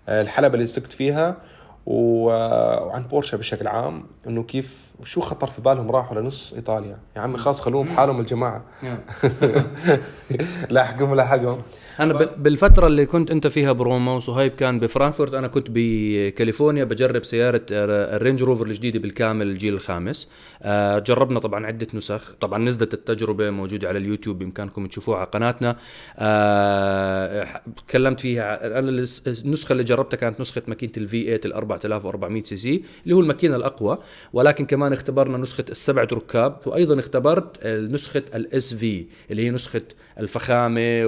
آه، 0.10 0.22
الحلبة 0.22 0.56
اللي 0.56 0.68
سقت 0.68 0.94
فيها. 0.94 1.38
وعن 1.88 3.04
بورشة 3.04 3.36
بشكل 3.36 3.68
عام 3.68 4.04
إنه 4.28 4.44
كيف 4.44 4.92
شو 5.04 5.22
خطر 5.22 5.48
في 5.48 5.62
بالهم 5.62 5.92
راحوا 5.92 6.22
لنص 6.22 6.54
إيطاليا؟ 6.54 6.98
يا 7.16 7.22
عمي 7.22 7.38
خلاص 7.38 7.62
خلوهم 7.62 7.86
بحالهم 7.86 8.20
الجماعة. 8.20 8.64
نعم. 8.84 9.00
لاحقهم 10.70 11.16
لاحقهم. 11.16 11.62
أنا 12.00 12.14
ب- 12.14 12.44
بالفترة 12.44 12.88
اللي 12.88 13.06
كنت 13.06 13.32
أنت 13.32 13.48
فيها 13.48 13.72
بروما 13.72 14.14
وصهيب 14.16 14.52
كان 14.52 14.80
بفرانكفورت 14.80 15.34
أنا 15.34 15.48
كنت 15.48 15.68
بكاليفورنيا 15.70 16.84
بجرب 16.84 17.24
سيارة 17.24 17.62
ال 17.72 17.84
Range 17.84 18.44
Rover 18.44 18.66
الجديدة 18.66 19.00
بالكامل 19.00 19.48
الجيل 19.48 19.74
الخامس. 19.74 20.30
آه، 20.62 21.00
جربنا 21.00 21.40
طبعا 21.40 21.66
عدة 21.66 21.88
نسخ. 21.94 22.32
طبعا 22.42 22.60
نزلت 22.60 22.94
التجربة 22.94 23.50
موجودة 23.50 23.88
على 23.88 23.98
اليوتيوب 23.98 24.40
بإمكانكم 24.40 24.88
تشوفوها 24.88 25.18
على 25.18 25.28
قناتنا. 25.28 25.76
آه، 26.18 27.48
تكلمت 27.88 28.20
فيها 28.20 28.80
أنا 28.80 28.90
النسخة 29.46 29.72
اللي 29.74 29.84
جربتها 29.84 30.18
كانت 30.18 30.42
نسخة 30.42 30.62
ماكينة 30.68 30.92
ال 30.98 31.24
V8 31.24 31.40
ال 31.46 31.54
4400 31.54 32.44
سي 32.44 32.58
سي 32.58 32.84
اللي 33.04 33.16
هو 33.16 33.20
الماكينة 33.20 33.56
الأقوى. 33.56 33.98
ولكن 34.34 34.66
كمان 34.66 34.94
اختبرنا 34.94 35.38
نسخة 35.38 35.66
السبعة 35.70 36.08
ركاب. 36.14 36.58
وأيضا 36.66 37.00
اختبرت 37.00 37.68
نسخة 37.68 38.24
ال 38.36 38.74
SV 38.74 39.06
اللي 39.32 39.46
هي 39.46 39.50
نسخة 39.50 39.82
الفخامة 40.20 41.08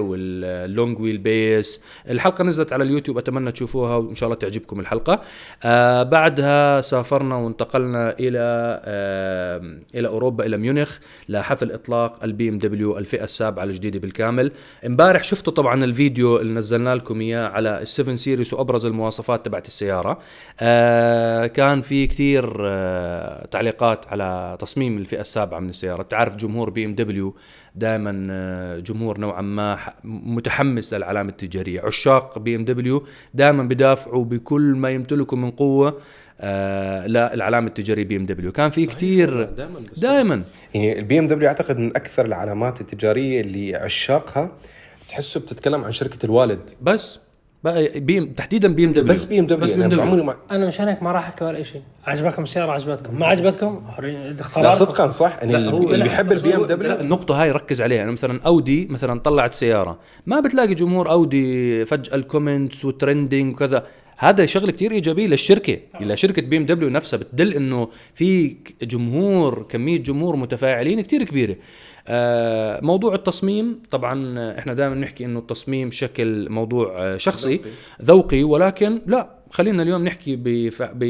وال 0.79 0.99
long 0.99 1.17
wheelbase 1.17 1.81
الحلقة 2.09 2.43
نزلت 2.43 2.73
على 2.73 2.83
اليوتيوب 2.83 3.17
أتمنى 3.17 3.51
تشوفوها 3.51 3.95
وإن 3.95 4.15
شاء 4.15 4.27
الله 4.27 4.39
تعجبكم 4.39 4.79
الحلقة. 4.79 5.21
آه 5.63 6.03
بعدها 6.03 6.81
سافرنا 6.81 7.35
وانتقلنا 7.35 8.15
إلى 8.19 8.39
آه 8.85 9.77
إلى 9.95 10.07
أوروبا 10.07 10.45
إلى 10.45 10.57
ميونخ 10.57 10.97
لحفل 11.29 11.71
إطلاق 11.71 12.23
ال 12.23 12.49
BMW 12.49 12.97
الفئة 12.97 13.23
السابعة 13.23 13.63
الجديدة 13.63 13.99
بالكامل. 13.99 14.51
امبارح 14.85 15.23
شفتوا 15.23 15.53
طبعا 15.53 15.83
الفيديو 15.83 16.37
اللي 16.39 16.53
نزلنا 16.53 16.95
لكم 16.95 17.21
إياه 17.21 17.47
على 17.47 17.83
ال 17.85 18.13
7 18.13 18.19
Series 18.19 18.53
وأبرز 18.53 18.85
المواصفات 18.85 19.45
تبعت 19.45 19.67
السيارة. 19.67 20.19
آه 20.59 21.47
كان 21.47 21.81
في 21.81 22.07
كثير 22.07 22.55
آه 22.61 23.45
تعليقات 23.45 24.07
على 24.07 24.57
تصميم 24.59 24.97
الفئة 24.97 25.21
السابعة 25.21 25.59
من 25.59 25.69
السيارة. 25.69 26.03
تعرف 26.03 26.35
جمهور 26.35 26.69
BMW 26.69 27.35
دائما 27.75 28.27
آه، 28.29 28.79
جمهور 28.79 29.17
نوعا 29.19 29.41
ما 29.41 29.77
متحمس 30.03 30.93
للعلامة 30.93 31.29
التجارية. 31.29 31.81
عشاق 31.81 32.39
BMW 32.39 33.03
دائما 33.33 33.63
بدافعوا 33.63 34.25
بكل 34.25 34.61
ما 34.61 34.89
يمتلكوا 34.89 35.37
من 35.37 35.51
قوة 35.51 36.01
آه 36.41 37.07
للعلامة 37.07 37.67
التجارية 37.67 38.03
BMW. 38.05 38.51
كان 38.51 38.69
في 38.69 38.85
كثير 38.85 39.43
دائما 39.43 39.79
دائما. 39.97 40.43
يعني 40.73 40.99
ال 40.99 41.19
BMW 41.19 41.47
أعتقد 41.47 41.77
من 41.77 41.95
أكثر 41.95 42.25
العلامات 42.25 42.81
التجارية 42.81 43.41
اللي 43.41 43.75
عشاقها 43.75 44.51
تحسه 45.09 45.39
بتتكلم 45.39 45.83
عن 45.83 45.91
شركة 45.91 46.25
الوالد. 46.25 46.59
بس. 46.81 47.19
بقى 47.63 47.99
بي 47.99 48.25
تحديدا 48.25 48.73
BMW. 48.73 49.09
بس 49.09 49.25
بي 49.25 49.39
إم 49.39 49.45
بس 49.45 49.71
دبليو. 49.71 49.99
BMW. 49.99 50.01
عمري 50.01 50.23
ما 50.23 50.35
أنا 50.51 50.67
مشان 50.67 50.87
هيك 50.87 51.03
ما 51.03 51.11
راح 51.11 51.27
أحكي 51.27 51.45
ولا 51.45 51.63
شيء. 51.63 51.81
عجبكم 52.07 52.43
السيارة؟ 52.43 52.71
عجبتكم. 52.71 53.19
ما 53.19 53.25
عجبتكم؟ 53.25 53.81
حرين 53.89 54.35
لا. 54.57 54.71
صدقا 54.71 55.09
صح. 55.09 55.37
يعني 55.41 55.53
لا، 55.53 55.71
هو 55.71 55.83
اللي 55.83 55.97
لا، 55.97 56.03
بيحب 56.03 56.31
البي 56.31 56.55
إم 56.55 56.61
لا، 56.61 56.67
دبليو 56.67 56.99
النقطة 56.99 57.41
هاي 57.41 57.51
ركز 57.51 57.81
عليها. 57.81 57.97
يعني 57.97 58.11
مثلا 58.11 58.41
أودي 58.45 58.87
مثلا 58.89 59.19
طلعت 59.19 59.53
سيارة. 59.53 59.99
ما 60.25 60.39
بتلاقي 60.39 60.73
جمهور 60.73 61.11
أودي 61.11 61.85
فجأة 61.85 62.15
ال 62.15 62.23
comments 62.23 62.85
و 62.85 62.93
trending 62.93 63.53
وكذا. 63.53 63.87
هذا 64.17 64.45
شغلة 64.45 64.71
كتير 64.71 64.91
إيجابية 64.91 65.27
للشركة. 65.27 65.77
لشركه 66.01 66.41
BMW 66.41 66.89
نفسها 66.89 67.17
بتدل 67.17 67.53
إنه 67.53 67.89
في 68.13 68.55
جمهور 68.81 69.65
كمية 69.69 69.97
جمهور 69.97 70.35
متفاعلين 70.35 71.01
كتير 71.01 71.23
كبيرة. 71.23 71.55
موضوع 72.81 73.15
التصميم 73.15 73.79
طبعا 73.91 74.39
إحنا 74.59 74.73
دائما 74.73 74.95
نحكي 74.95 75.25
إنه 75.25 75.39
التصميم 75.39 75.91
شكل 75.91 76.49
موضوع 76.49 76.93
آه، 76.97 77.17
شخصي 77.17 77.61
ذوقي. 78.01 78.43
ولكن 78.43 79.01
لا 79.05 79.29
خلينا 79.51 79.83
اليوم 79.83 80.03
نحكي 80.03 80.35
بف... 80.35 80.81
ب... 80.81 81.03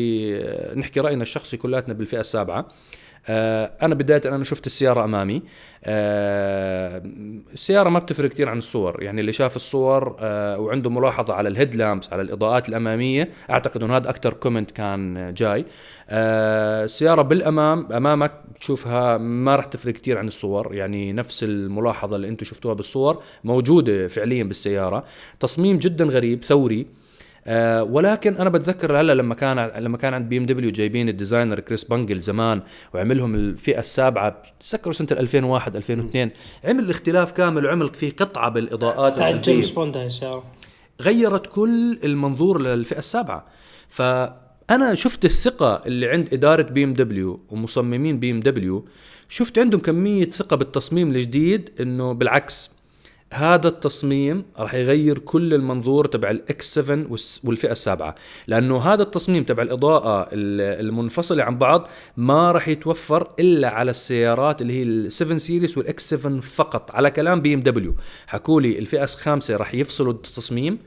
نحكي 0.75 0.99
رأينا 0.99 1.21
الشخصي 1.21 1.57
كلاتنا 1.57 1.93
بالفئة 1.93 2.19
السابعة. 2.19 2.59
آه، 2.59 2.65
أنا 3.27 3.95
بداية 3.95 4.21
أنا 4.25 4.43
شفت 4.43 4.65
السيارة 4.65 5.03
أمامي. 5.03 5.41
آه، 5.83 7.01
السيارة 7.53 7.89
ما 7.89 7.99
بتفرق 7.99 8.29
كثير 8.29 8.49
عن 8.49 8.57
الصور. 8.57 9.03
يعني 9.03 9.21
اللي 9.21 9.31
شاف 9.31 9.55
الصور 9.55 10.15
آه، 10.19 10.59
وعنده 10.59 10.89
ملاحظة 10.89 11.33
على 11.33 11.49
ال 11.49 11.75
headlamps 11.75 12.13
على 12.13 12.21
الإضاءات 12.21 12.69
الأمامية 12.69 13.29
أعتقد 13.49 13.83
إنه 13.83 13.97
هذا 13.97 14.09
أكثر 14.09 14.33
comment 14.33 14.71
كان 14.71 15.33
جاي. 15.33 15.65
آه، 16.09 16.83
السيارة 16.83 17.21
بالأمام 17.21 17.91
أمامك 17.91 18.31
تشوفها 18.59 19.17
ما 19.17 19.55
راح 19.55 19.65
تفرق 19.65 19.93
كثير 19.93 20.17
عن 20.17 20.27
الصور. 20.27 20.75
يعني 20.75 21.13
نفس 21.13 21.43
الملاحظة 21.43 22.15
اللي 22.15 22.27
أنتم 22.29 22.45
شفتوها 22.45 22.73
بالصور 22.73 23.23
موجودة 23.43 24.07
فعليا 24.07 24.43
بالسيارة. 24.43 25.03
تصميم 25.39 25.77
جدا 25.77 26.05
غريب 26.05 26.43
ثوري. 26.43 26.85
آه 27.47 27.83
ولكن 27.83 28.35
أنا 28.35 28.49
بتذكر 28.49 29.01
هلأ 29.01 29.13
لما 29.13 29.35
كان 29.35 29.59
لما 29.83 29.97
كان 29.97 30.13
عند 30.13 30.29
BMW 30.29 30.71
جايبين 30.71 31.09
ال 31.09 31.15
designer 31.15 31.59
Chris 31.59 31.83
Bangle 31.83 32.19
زمان 32.19 32.61
وعملهم 32.93 33.35
الفئة 33.35 33.79
السابعة 33.79 34.41
بتذكروا 34.59 34.93
سنة 34.93 35.07
2001 35.11 35.75
2002 35.75 36.31
عمل 36.65 36.89
اختلاف 36.89 37.31
كامل 37.31 37.65
وعمل 37.65 37.89
في 37.93 38.09
قطعة 38.09 38.49
بالإضاءات 38.49 39.17
الخلفية. 39.29 39.61
غيرت 41.01 41.47
كل 41.47 41.99
المنظور 42.03 42.61
للفئة 42.61 42.97
السابعة. 42.97 43.45
فأنا 43.89 44.95
شفت 44.95 45.25
الثقة 45.25 45.81
اللي 45.85 46.07
عند 46.09 46.33
إدارة 46.33 46.61
BMW 46.63 47.39
ومصممين 47.49 48.19
BMW 48.19 48.85
شفت 49.29 49.59
عندهم 49.59 49.81
كمية 49.81 50.25
ثقة 50.29 50.55
بالتصميم 50.55 51.07
الجديد 51.11 51.69
إنه 51.79 52.11
بالعكس 52.13 52.71
هذا 53.33 53.67
التصميم 53.67 54.45
راح 54.59 54.73
يغير 54.73 55.17
كل 55.19 55.53
المنظور 55.53 56.07
تبع 56.07 56.29
ال 56.31 56.73
X7 56.73 57.05
والس- 57.09 57.41
والفئة 57.43 57.71
السابعة. 57.71 58.15
لأنه 58.47 58.77
هذا 58.81 59.03
التصميم 59.03 59.43
تبع 59.43 59.63
الإضاءة 59.63 60.21
ال- 60.21 60.85
المنفصلة 60.87 61.43
عن 61.43 61.57
بعض 61.57 61.87
ما 62.17 62.51
راح 62.51 62.67
يتوفر 62.67 63.27
إلا 63.39 63.69
على 63.69 63.91
السيارات 63.91 64.61
اللي 64.61 64.73
هي 64.79 64.83
ال 64.83 65.11
7 65.11 65.37
Series 65.37 65.77
وال 65.77 66.09
X7 66.09 66.39
فقط. 66.39 66.91
على 66.91 67.11
كلام 67.11 67.41
BMW. 67.41 67.95
حكوا 68.27 68.61
لي 68.61 68.79
الفئة 68.79 69.03
الخامسة 69.03 69.55
راح 69.57 69.73
يفصلوا 69.75 70.13
التصميم. 70.13 70.77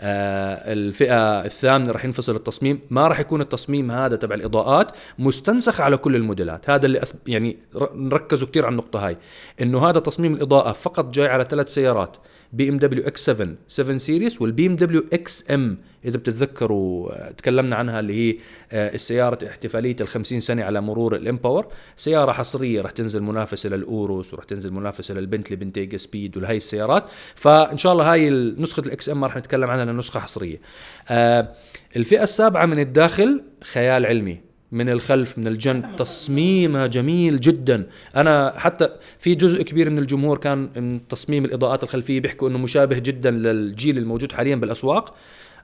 الفئة 0.00 1.44
الثامنة 1.44 1.92
راح 1.92 2.04
ينفصل 2.04 2.34
التصميم. 2.36 2.80
ما 2.90 3.08
راح 3.08 3.20
يكون 3.20 3.40
التصميم 3.40 3.90
هذا 3.90 4.16
تبع 4.16 4.34
الإضاءات 4.34 4.92
مستنسخ 5.18 5.80
على 5.80 5.96
كل 5.96 6.16
الموديلات. 6.16 6.70
هذا 6.70 6.86
اللي 6.86 7.02
أث... 7.02 7.12
يعني 7.26 7.58
ر- 7.76 7.94
نركزوا 7.94 8.48
كثير 8.48 8.64
على 8.64 8.72
النقطة 8.72 9.06
هاي. 9.06 9.16
إنه 9.60 9.88
هذا 9.88 10.00
تصميم 10.00 10.34
الإضاءة 10.34 10.72
فقط 10.72 11.10
جاي 11.10 11.28
على 11.28 11.44
ثلاث 11.44 11.68
سيارات. 11.68 12.16
بي 12.52 12.68
إم 12.68 12.78
دبليو 12.78 13.06
إكس 13.06 13.24
7 13.24 13.48
7 13.68 13.98
سيريس 13.98 14.42
والبي 14.42 14.66
إم 14.66 14.76
دبليو 14.76 15.04
إكس 15.12 15.50
إم 15.50 15.78
إذا 16.04 16.18
بتتذكروا 16.18 17.12
آه، 17.12 17.30
تكلمنا 17.30 17.76
عنها 17.76 18.00
اللي 18.00 18.14
هي 18.14 18.38
آه، 18.72 18.94
السيارة 18.94 19.48
احتفالية 19.48 19.96
ال 20.00 20.08
50 20.08 20.40
سنة 20.40 20.64
على 20.64 20.80
مرور 20.80 21.16
ال 21.16 21.22
M 21.22 21.29
Power. 21.29 21.66
سيارة 21.96 22.32
حصرية 22.32 22.80
راح 22.80 22.90
تنزل 22.90 23.22
منافسة 23.22 23.68
لل 23.68 23.90
Urus 23.90 24.34
وراح 24.34 24.44
تنزل 24.44 24.72
منافسة 24.72 25.14
لل 25.14 25.23
Bentley 25.23 25.56
Bentayga 25.56 25.98
Speed 25.98 26.36
ولهي 26.36 26.56
السيارات. 26.56 27.04
فإن 27.34 27.78
شاء 27.78 27.92
الله 27.92 28.12
هاي 28.12 28.30
نسخة 28.30 28.80
ال 28.80 29.08
XM 29.08 29.24
راح 29.24 29.36
نتكلم 29.36 29.70
عنها 29.70 29.84
لأنها 29.84 29.98
نسخه 29.98 30.20
حصرية. 30.20 30.60
آه، 31.08 31.52
الفئة 31.96 32.22
السابعة 32.22 32.66
من 32.66 32.78
الداخل 32.78 33.42
خيال 33.62 34.06
علمي. 34.06 34.45
من 34.72 34.88
الخلف 34.88 35.38
من 35.38 35.46
الجنب. 35.46 35.96
تصميمها 35.96 36.86
جميل 36.86 37.40
جدا. 37.40 37.86
أنا 38.16 38.54
حتى 38.56 38.88
في 39.18 39.34
جزء 39.34 39.62
كبير 39.62 39.90
من 39.90 39.98
الجمهور 39.98 40.38
كان 40.38 40.68
من 40.76 41.08
تصميم 41.08 41.44
الإضاءات 41.44 41.82
الخلفية 41.82 42.20
بيحكوا 42.20 42.48
إنه 42.48 42.58
مشابه 42.58 42.98
جدا 42.98 43.30
للجيل 43.30 43.98
الموجود 43.98 44.32
حاليا 44.32 44.56
بالأسواق. 44.56 45.14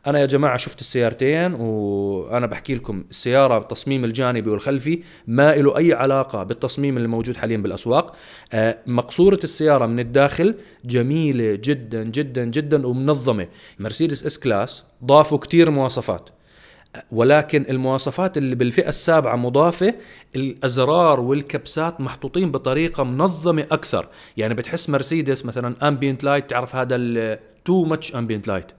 أنا 0.07 0.21
يا 0.21 0.27
جماعة 0.27 0.57
شفت 0.57 0.81
السيارتين 0.81 1.55
وأنا 1.55 2.47
بحكي 2.47 2.75
لكم 2.75 3.05
السيارة 3.11 3.59
بالتصميم 3.59 4.05
الجانبي 4.05 4.51
والخلفي 4.51 5.03
ما 5.27 5.55
له 5.55 5.79
أي 5.79 5.93
علاقة 5.93 6.43
بالتصميم 6.43 6.97
اللي 6.97 7.09
موجود 7.09 7.37
حاليا 7.37 7.57
بالأسواق. 7.57 8.17
آه، 8.53 8.79
مقصورة 8.87 9.41
السيارة 9.45 9.87
من 9.87 10.01
الداخل 10.01 10.55
جميلة 10.85 11.55
جدا 11.55 12.05
جدا 12.05 12.45
جدا 12.45 12.87
ومنظمة. 12.87 13.49
مرسيدس 13.79 14.27
S-Class 14.27 14.85
ضافوا 15.05 15.39
كتير 15.39 15.71
مواصفات. 15.71 16.31
ولكن 17.11 17.67
المواصفات 17.71 18.39
اللي 18.39 18.55
بالفئة 18.55 18.89
السابعة 18.89 19.37
مضافة 19.37 19.95
الأزرار 20.37 21.21
والكبسات 21.21 22.01
محطوطين 22.01 22.51
بطريقة 22.51 23.05
منظمة 23.05 23.67
أكثر. 23.71 24.09
يعني 24.37 24.55
بتحس 24.55 24.91
مرسيدس 24.91 25.45
مثلا 25.47 25.89
ambient 25.89 26.25
light 26.25 26.51
تعرف 26.51 26.77
هذا 26.77 27.39
too 27.65 27.85
much 27.85 28.17
ambient 28.17 28.49
light 28.49 28.73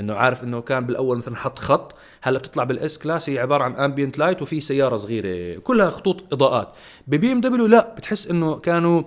إنه 0.00 0.14
عارف 0.14 0.44
إنه 0.44 0.60
كان 0.60 0.86
بالأول 0.86 1.16
مثلا 1.16 1.36
حط 1.36 1.58
خط 1.58 1.94
هلأ 2.22 2.38
بتطلع 2.38 2.64
بال 2.64 2.98
S-Class 2.98 3.30
هي 3.30 3.38
عبارة 3.38 3.64
عن 3.64 3.74
ambient 3.76 4.18
light 4.18 4.42
وفي 4.42 4.60
سيارة 4.60 4.96
صغيرة. 4.96 5.58
كلها 5.58 5.90
خطوط 5.90 6.32
إضاءات. 6.32 6.68
ب 7.06 7.32
BMW 7.32 7.66
لا 7.66 7.94
بتحس 7.96 8.30
إنه 8.30 8.56
كانوا 8.56 9.02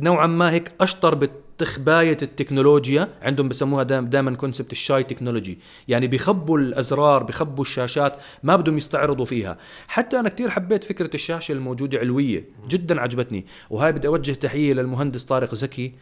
نوعا 0.00 0.26
ما 0.26 0.50
هيك 0.50 0.72
أشطر 0.80 1.14
بتخبايه 1.56 2.16
التكنولوجيا 2.22 3.08
عندهم 3.22 3.48
بسموها 3.48 3.82
دائما 3.82 4.34
concept 4.34 4.72
ال 4.72 4.79
shy 4.79 5.02
technology 5.02 5.58
يعني 5.88 6.06
بيخبوا 6.06 6.58
الأزرار 6.58 7.22
بيخبوا 7.22 7.64
الشاشات 7.64 8.16
ما 8.42 8.56
بدهم 8.56 8.76
يستعرضوا 8.76 9.24
فيها. 9.24 9.58
حتى 9.88 10.20
أنا 10.20 10.28
كتير 10.28 10.50
حبيت 10.50 10.84
فكرة 10.84 11.10
الشاشة 11.14 11.52
الموجودة 11.52 11.98
علوية. 11.98 12.44
جدا 12.68 13.00
عجبتني. 13.00 13.46
وهاي 13.70 13.92
بدي 13.92 14.08
أوجه 14.08 14.32
تحية 14.32 14.74
للمهندس 14.74 15.24
طارق 15.24 15.54
زكي. 15.54 15.92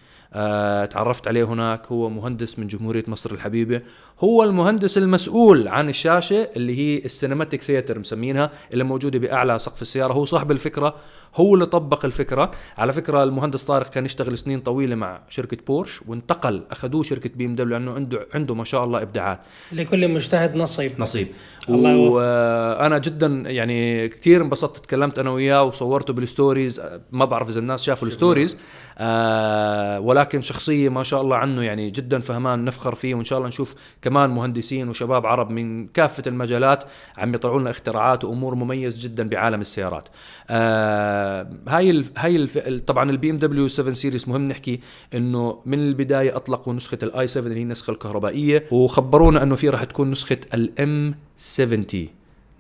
تعرفت 0.90 1.29
عليه 1.29 1.45
هناك. 1.45 1.87
هو 1.87 2.11
مهندس 2.11 2.59
من 2.59 2.66
جمهورية 2.66 3.05
مصر 3.09 3.31
الحبيبة. 3.31 3.81
هو 4.21 4.45
المهندس 4.45 4.99
المسؤول 4.99 5.68
عن 5.68 5.88
الشاشة 5.88 6.49
اللي 6.57 6.79
هي 6.79 7.05
ال 7.05 7.10
cinematic 7.10 7.62
theater 7.62 7.99
مسمينها 7.99 8.51
اللي 8.73 8.85
موجودة 8.85 9.18
بأعلى 9.18 9.59
سقف 9.59 9.83
السيارة. 9.83 10.12
هو 10.12 10.25
صاحب 10.25 10.51
الفكرة 10.51 10.95
هو 11.35 11.55
اللي 11.55 11.66
طبق 11.66 12.05
الفكرة. 12.05 12.51
على 12.79 12.92
فكرة 12.92 13.23
المهندس 13.23 13.64
طارق 13.64 13.90
كان 13.90 14.05
يشتغل 14.05 14.38
سنين 14.38 14.61
طويلة 14.61 14.95
مع 14.95 15.21
شركة 15.29 15.57
بورش 15.66 16.03
وانتقل 16.07 16.62
أخذوه 16.71 17.03
شركة 17.03 17.31
BMW 17.37 17.79
لأنه 17.79 17.95
عنده 17.95 18.27
عنده 18.35 18.55
ما 18.55 18.64
شاء 18.64 18.85
الله 18.85 19.03
إبداعات. 19.03 19.40
لكل 19.73 20.09
مجتهد 20.09 20.57
نصيب. 20.57 20.92
نصيب. 20.99 21.27
الله. 21.68 21.97
وأنا 21.97 22.99
جدا 22.99 23.27
يعني 23.27 24.09
كثير 24.09 24.42
انبسطت 24.42 24.85
تكلمت 24.85 25.18
أنا 25.18 25.31
وياه 25.31 25.62
وصورته 25.62 26.12
بال 26.12 26.26
stories. 26.26 26.81
آه، 26.81 27.01
ما 27.12 27.25
بعرف 27.25 27.49
إذا 27.49 27.61
الناس 27.61 27.83
شافوا 27.83 28.09
ال 28.09 28.14
stories. 28.14 28.57
آه 29.05 30.01
ولكن 30.01 30.43
شخصية 30.43 30.88
ما 30.88 31.03
شاء 31.03 31.23
الله 31.23 31.37
عنه 31.37 31.62
يعني 31.62 31.91
جدا 31.91 32.19
فهمان 32.19 32.65
نفخر 32.65 32.95
فيه 32.95 33.15
وإن 33.15 33.25
شاء 33.25 33.38
الله 33.38 33.49
نشوف 33.49 33.75
كمان 34.03 34.31
مهندسين 34.31 34.88
وشباب 34.88 35.27
عرب 35.27 35.51
من 35.51 35.87
كافة 35.87 36.23
المجالات 36.27 36.85
عم 37.19 37.35
يطلعوا 37.35 37.61
لنا 37.61 37.71
اختراعات 37.71 38.25
وأمور 38.25 38.55
مميز 38.55 38.99
جدا 38.99 39.29
بعالم 39.29 39.61
السيارات. 39.61 40.09
آه 40.51 41.51
هاي 41.69 41.91
ال 41.91 42.05
هاي 42.17 42.37
الف 42.37 42.59
طبعا 42.87 43.11
ال 43.11 43.31
BMW 43.31 43.68
7 43.69 43.95
series 43.95 44.29
مهم 44.29 44.49
نحكي 44.49 44.81
إنه 45.15 45.59
من 45.67 45.79
البداية 45.79 46.37
أطلقوا 46.37 46.75
نسخة 46.75 46.99
ال 47.03 47.27
i7 47.27 47.47
اللي 47.47 47.59
هي 47.59 47.62
النسخة 47.62 47.91
الكهربائية 47.91 48.65
وخبرونا 48.71 49.43
إنه 49.43 49.55
في 49.55 49.69
راح 49.69 49.85
تكون 49.85 50.11
نسخة 50.11 50.38
ال 50.55 51.14
M70 51.37 51.85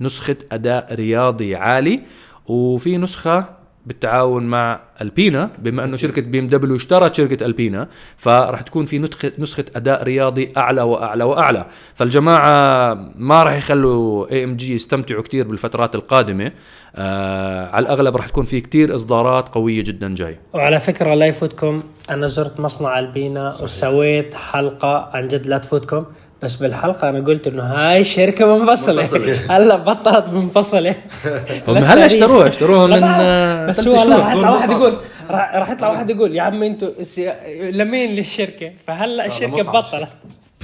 نسخة 0.00 0.36
أداء 0.52 0.94
رياضي 0.94 1.56
عالي 1.56 2.00
وفي 2.46 2.96
نسخة 2.96 3.61
بالتعاون 3.86 4.42
مع 4.42 4.80
Alpina 5.00 5.50
بما 5.58 5.84
أنه 5.84 5.96
شركة 5.96 6.22
BMW 6.22 6.76
اشترت 6.76 7.14
شركة 7.14 7.46
Alpina 7.46 7.88
فراح 8.16 8.60
تكون 8.60 8.84
في 8.84 8.98
نسخة 8.98 9.32
نسخة 9.38 9.64
أداء 9.76 10.02
رياضي 10.02 10.52
أعلى 10.56 10.82
وأعلى 10.82 11.24
وأعلى. 11.24 11.66
فالجماعة 11.94 12.94
ما 13.16 13.42
راح 13.42 13.52
يخلوا 13.52 14.32
AMG 14.32 14.74
يستمتعوا 14.74 15.22
كثير 15.22 15.48
بالفترات 15.48 15.94
القادمة. 15.94 16.52
آه 16.96 17.66
على 17.70 17.82
الأغلب 17.82 18.16
راح 18.16 18.28
تكون 18.28 18.44
في 18.44 18.60
كثير 18.60 18.94
إصدارات 18.94 19.48
قوية 19.48 19.84
جدا 19.84 20.14
جاي. 20.14 20.38
وعلى 20.52 20.80
فكرة 20.80 21.14
لا 21.14 21.26
يفوتكم 21.26 21.82
أنا 22.10 22.26
زرت 22.26 22.60
مصنع 22.60 22.98
ألبينا 22.98 23.56
وسويت 23.62 24.34
حلقة 24.34 25.10
عن 25.12 25.28
جد 25.28 25.46
لا 25.46 25.58
تفوتكم. 25.58 26.04
بس 26.42 26.56
بالحلقة 26.56 27.08
أنا 27.08 27.20
قلت 27.20 27.46
إنه 27.46 27.62
هاي 27.62 28.00
الشركة 28.00 28.58
منفصلة. 28.58 29.08
هلا 29.56 29.76
بطلت 29.76 30.28
منفصلة. 30.28 30.90
هم 31.68 31.74
لا 31.74 31.94
هلا. 31.94 32.06
اشتروها 32.06 32.48
اشتروها 32.48 32.86
من. 32.86 33.02
آه، 33.04 33.66
بس. 33.66 33.88
هلا 33.88 34.16
راح 34.16 34.32
يطلع 34.34 34.50
واحد 34.50 34.70
يقول 34.70 34.94
راح 35.30 35.70
يطلع 35.70 35.88
واحد 35.88 36.10
يقول 36.10 36.36
يا 36.36 36.42
عم 36.42 36.62
أنتوا 36.62 36.88
السيا- 37.00 37.70
لمين 37.70 38.10
للشركة؟ 38.10 38.72
فهلا 38.86 39.26
الشركة. 39.26 39.72
بطلت. 39.72 40.08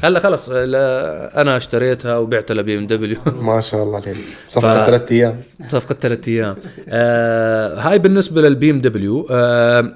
هلا 0.04 0.20
خلص 0.20 0.50
لا 0.50 1.40
أنا 1.40 1.56
اشتريتها 1.56 2.18
وبعتها 2.18 2.54
لبي 2.54 2.78
إم 2.78 2.86
دبليو. 2.86 3.16
ما 3.40 3.60
شاء 3.60 3.82
الله 3.82 3.96
عليك 3.96 4.16
صفقة 4.48 4.82
ف- 4.84 4.86
ثلاث 4.86 5.12
أيام. 5.12 5.36
صفقة 5.68 5.94
ثلاث 6.00 6.28
أيام. 6.28 6.56
آه 6.88 7.80
هاي 7.80 7.98
بالنسبة 7.98 8.42
للبي 8.42 8.70
إم 8.70 8.78
دبليو. 8.80 9.26
آه 9.30 9.92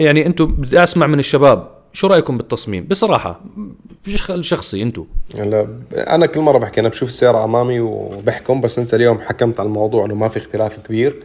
يعني 0.00 0.26
أنتم 0.26 0.46
بدي 0.46 0.82
أسمع 0.82 1.06
من 1.06 1.18
الشباب 1.18 1.68
شو 1.92 2.06
رأيكم 2.06 2.36
بالتصميم؟ 2.36 2.84
بصراحة 2.90 3.40
بشكل 3.56 3.89
شخصي 4.40 4.82
أنتم 4.82 5.06
هلا 5.38 5.68
أنا 5.94 6.26
كل 6.26 6.40
مرة 6.40 6.58
بحكي 6.58 6.80
أنا 6.80 6.88
بشوف 6.88 7.08
السيارة 7.08 7.44
أمامي 7.44 7.80
وبحكم 7.80 8.60
بس 8.60 8.78
أنت 8.78 8.94
اليوم 8.94 9.20
حكمت 9.20 9.60
على 9.60 9.66
الموضوع 9.66 10.04
إنه 10.04 10.14
ما 10.14 10.28
في 10.28 10.36
اختلاف 10.36 10.78
كبير. 10.78 11.24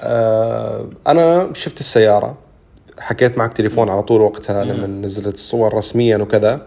آه، 0.00 0.88
أنا 1.06 1.50
شفت 1.52 1.80
السيارة 1.80 2.38
حكيت 2.98 3.38
معك 3.38 3.52
تليفون 3.52 3.88
على 3.88 4.02
طول 4.02 4.20
وقتها 4.20 4.64
لما 4.64 4.86
نزلت 4.86 5.34
الصور 5.34 5.74
رسميا 5.74 6.16
وكذا. 6.16 6.66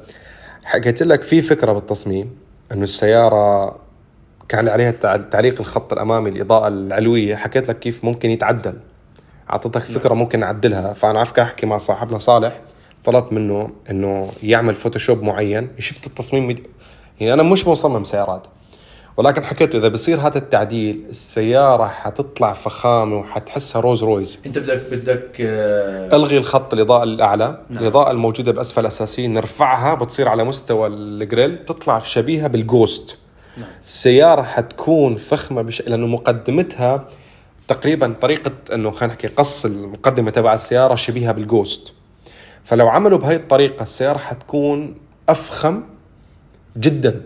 حكيت 0.63 1.03
لك 1.03 1.23
في 1.23 1.41
فكرة 1.41 1.71
بالتصميم 1.71 2.35
إنه 2.71 2.83
السيارة 2.83 3.75
كان 4.49 4.67
عليها 4.67 4.91
تعليق 5.31 5.59
الخط 5.59 5.93
الأمامي 5.93 6.29
الإضاءة 6.29 6.67
العلوية. 6.67 7.35
حكيت 7.35 7.69
لك 7.69 7.79
كيف 7.79 8.05
ممكن 8.05 8.31
يتعدل. 8.31 8.73
اعطيتك 9.49 9.81
فكرة 9.81 10.13
ممكن 10.13 10.39
نعدلها. 10.39 10.93
فأنا 10.93 11.19
عارف 11.19 11.39
أحكي 11.39 11.65
مع 11.65 11.77
صاحبنا 11.77 12.17
صالح. 12.17 12.61
طلبت 13.05 13.33
منه 13.33 13.69
إنه 13.89 14.31
يعمل 14.43 14.75
Photoshop 14.75 15.23
معين 15.23 15.69
شفت 15.79 16.07
التصميم 16.07 16.47
مد- 16.47 16.67
يعني 17.19 17.33
أنا 17.33 17.43
مش 17.43 17.67
مصمم 17.67 18.03
سيارات 18.03 18.47
ولكن 19.17 19.43
حكيت 19.43 19.75
إذا 19.75 19.87
بصير 19.87 20.19
هذا 20.19 20.37
التعديل 20.37 21.05
السيارة 21.09 21.87
حتطلع 21.87 22.53
فخامة 22.53 23.17
وحتحسها 23.17 23.81
روز 23.81 24.03
رويز 24.03 24.37
أنت 24.45 24.59
بدك 24.59 24.81
بدك 24.91 25.37
آه 25.41 26.15
ألغي 26.15 26.37
الخط 26.37 26.73
الإضاءة 26.73 27.03
الأعلى 27.03 27.61
نعم. 27.69 27.83
الإضاءة 27.83 28.11
الموجودة 28.11 28.51
بأسفل 28.51 28.81
الاساسيه 28.81 29.27
نرفعها 29.27 29.95
بتصير 29.95 30.27
على 30.27 30.43
مستوى 30.43 30.87
ال 30.87 30.98
grille 30.98 31.65
تطلع 31.65 31.99
شبيهة 31.99 32.47
بال 32.47 32.67
Ghost 32.67 33.17
نعم. 33.57 33.67
السيارة 33.83 34.41
حتكون 34.41 35.15
فخمة 35.15 35.61
بش... 35.61 35.81
لأنه 35.81 36.07
مقدمتها 36.07 37.07
تقريبا 37.67 38.15
طريقة 38.21 38.51
إنه 38.73 38.91
خلينا 38.91 39.13
نحكي 39.13 39.27
قص 39.27 39.65
المقدمة 39.65 40.31
تبع 40.31 40.53
السيارة 40.53 40.95
شبيهة 40.95 41.31
بال 41.31 41.49
Ghost 41.49 41.93
فلو 42.63 42.89
عملوا 42.89 43.17
بهي 43.17 43.35
الطريقة 43.35 43.83
السيارة 43.83 44.17
حتكون 44.17 44.95
أفخم 45.29 45.83
جدا. 46.77 47.21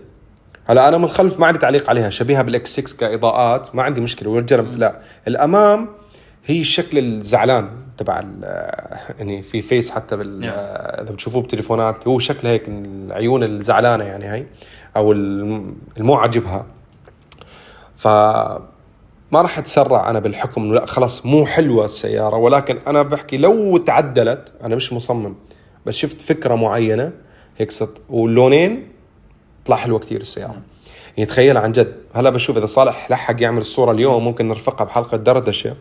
هلا 0.66 0.88
أنا 0.88 0.98
من 0.98 1.04
الخلف 1.04 1.40
ما 1.40 1.46
عندي 1.48 1.60
تعليق 1.60 1.90
عليها 1.90 2.10
شبيهة 2.10 2.42
بال 2.42 2.80
X6 2.80 2.98
كإضاءات 2.98 3.76
ما 3.76 3.84
عندي 3.84 4.02
مشكلة. 4.02 4.30
والجنب 4.30 4.78
لا. 4.78 5.00
الأمام 5.28 5.90
هي 6.46 6.60
الشكل 6.60 6.98
الزعلان 6.98 7.70
تبع 7.98 8.20
ال- 8.20 8.44
يعني 9.20 9.42
في 9.42 9.62
face 9.62 9.92
حتى 9.92 10.18
بال 10.18 10.40
نعم. 10.40 10.52
إذا 10.56 11.12
بتشوفوه 11.12 11.42
بتليفونات 11.42 12.08
هو 12.08 12.20
شكل 12.20 12.48
هيك 12.48 12.64
العيون 12.68 13.44
الزعلانة 13.44 14.04
يعني 14.04 14.32
هي 14.32 14.46
أو 14.96 15.12
الم- 15.12 15.76
المو 15.98 16.16
عاجبها. 16.16 16.66
ف 17.98 18.08
ما 19.34 19.42
راح 19.42 19.58
أتسرع 19.58 20.10
أنا 20.10 20.20
بالحكم 20.20 20.64
انه 20.64 20.74
لا 20.74 20.86
خلاص 20.86 21.26
مو 21.26 21.46
حلوة 21.46 21.86
السيارة 21.86 22.38
ولكن 22.38 22.80
أنا 22.88 23.02
بحكي 23.02 23.38
لو 23.38 23.78
تعدلت 23.78 24.52
أنا 24.64 24.76
مش 24.76 24.94
مصمم 24.94 25.36
بس 25.86 25.96
شفت 25.96 26.22
فكرة 26.22 26.56
معينة 26.56 27.12
هيك 27.58 27.72
صرت 27.72 28.02
واللونين 28.10 28.88
طلع 29.66 29.76
حلوة 29.76 30.00
كثير 30.00 30.22
السيارة. 30.22 30.62
يعني 31.18 31.30
تخيل 31.30 31.58
عن 31.58 31.72
جد 31.72 31.96
هلا 32.14 32.30
بشوف 32.30 32.58
إذا 32.58 32.66
صالح 32.66 33.12
لحق 33.12 33.42
يعمل 33.42 33.58
الصورة 33.62 33.92
اليوم 33.92 34.24
ممكن 34.24 34.48
نرفقها 34.48 34.86
بحلقة 34.86 35.18
دردشة. 35.18 35.76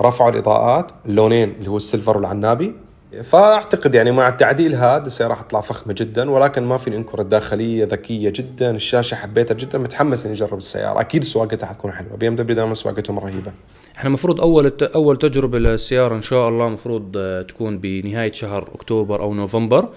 رفعوا 0.00 0.30
الإضاءات 0.30 0.90
اللونين 1.06 1.50
اللي 1.50 1.70
هو 1.70 1.76
ال 1.76 1.82
silver 1.82 2.16
والعنابي 2.16 2.74
فأعتقد 3.22 3.94
يعني 3.94 4.12
مع 4.12 4.28
التعديل 4.28 4.74
هذا 4.74 5.06
السيارة 5.06 5.30
راح 5.30 5.42
تطلع 5.42 5.60
فخمة 5.60 5.94
جدا 5.98 6.30
ولكن 6.30 6.62
ما 6.62 6.78
فيني 6.78 6.96
أنكر 6.96 7.20
الداخلية 7.20 7.84
ذكية 7.84 8.32
جدا 8.36 8.70
الشاشة 8.70 9.14
حبيتها 9.14 9.54
جدا 9.54 9.78
متحمس 9.78 10.26
إني 10.26 10.34
أجرب 10.34 10.58
السيارة. 10.58 11.00
أكيد 11.00 11.24
سواقتها 11.24 11.66
حتكون 11.66 11.92
حلوة. 11.92 12.16
BMW 12.16 12.56
دائما 12.56 12.74
سواقتهم 12.74 13.18
رهيبة. 13.18 13.52
إحنا 13.96 14.08
المفروض 14.08 14.40
أول 14.40 14.66
الت- 14.66 14.82
أول 14.82 15.16
تجربة 15.16 15.58
للسيارة 15.58 16.14
إن 16.14 16.22
شاء 16.22 16.48
الله 16.48 16.66
المفروض 16.66 17.12
آه، 17.16 17.42
تكون 17.42 17.78
بنهاية 17.78 18.32
شهر 18.32 18.68
أكتوبر 18.74 19.22
أو 19.22 19.34
نوفمبر. 19.34 19.88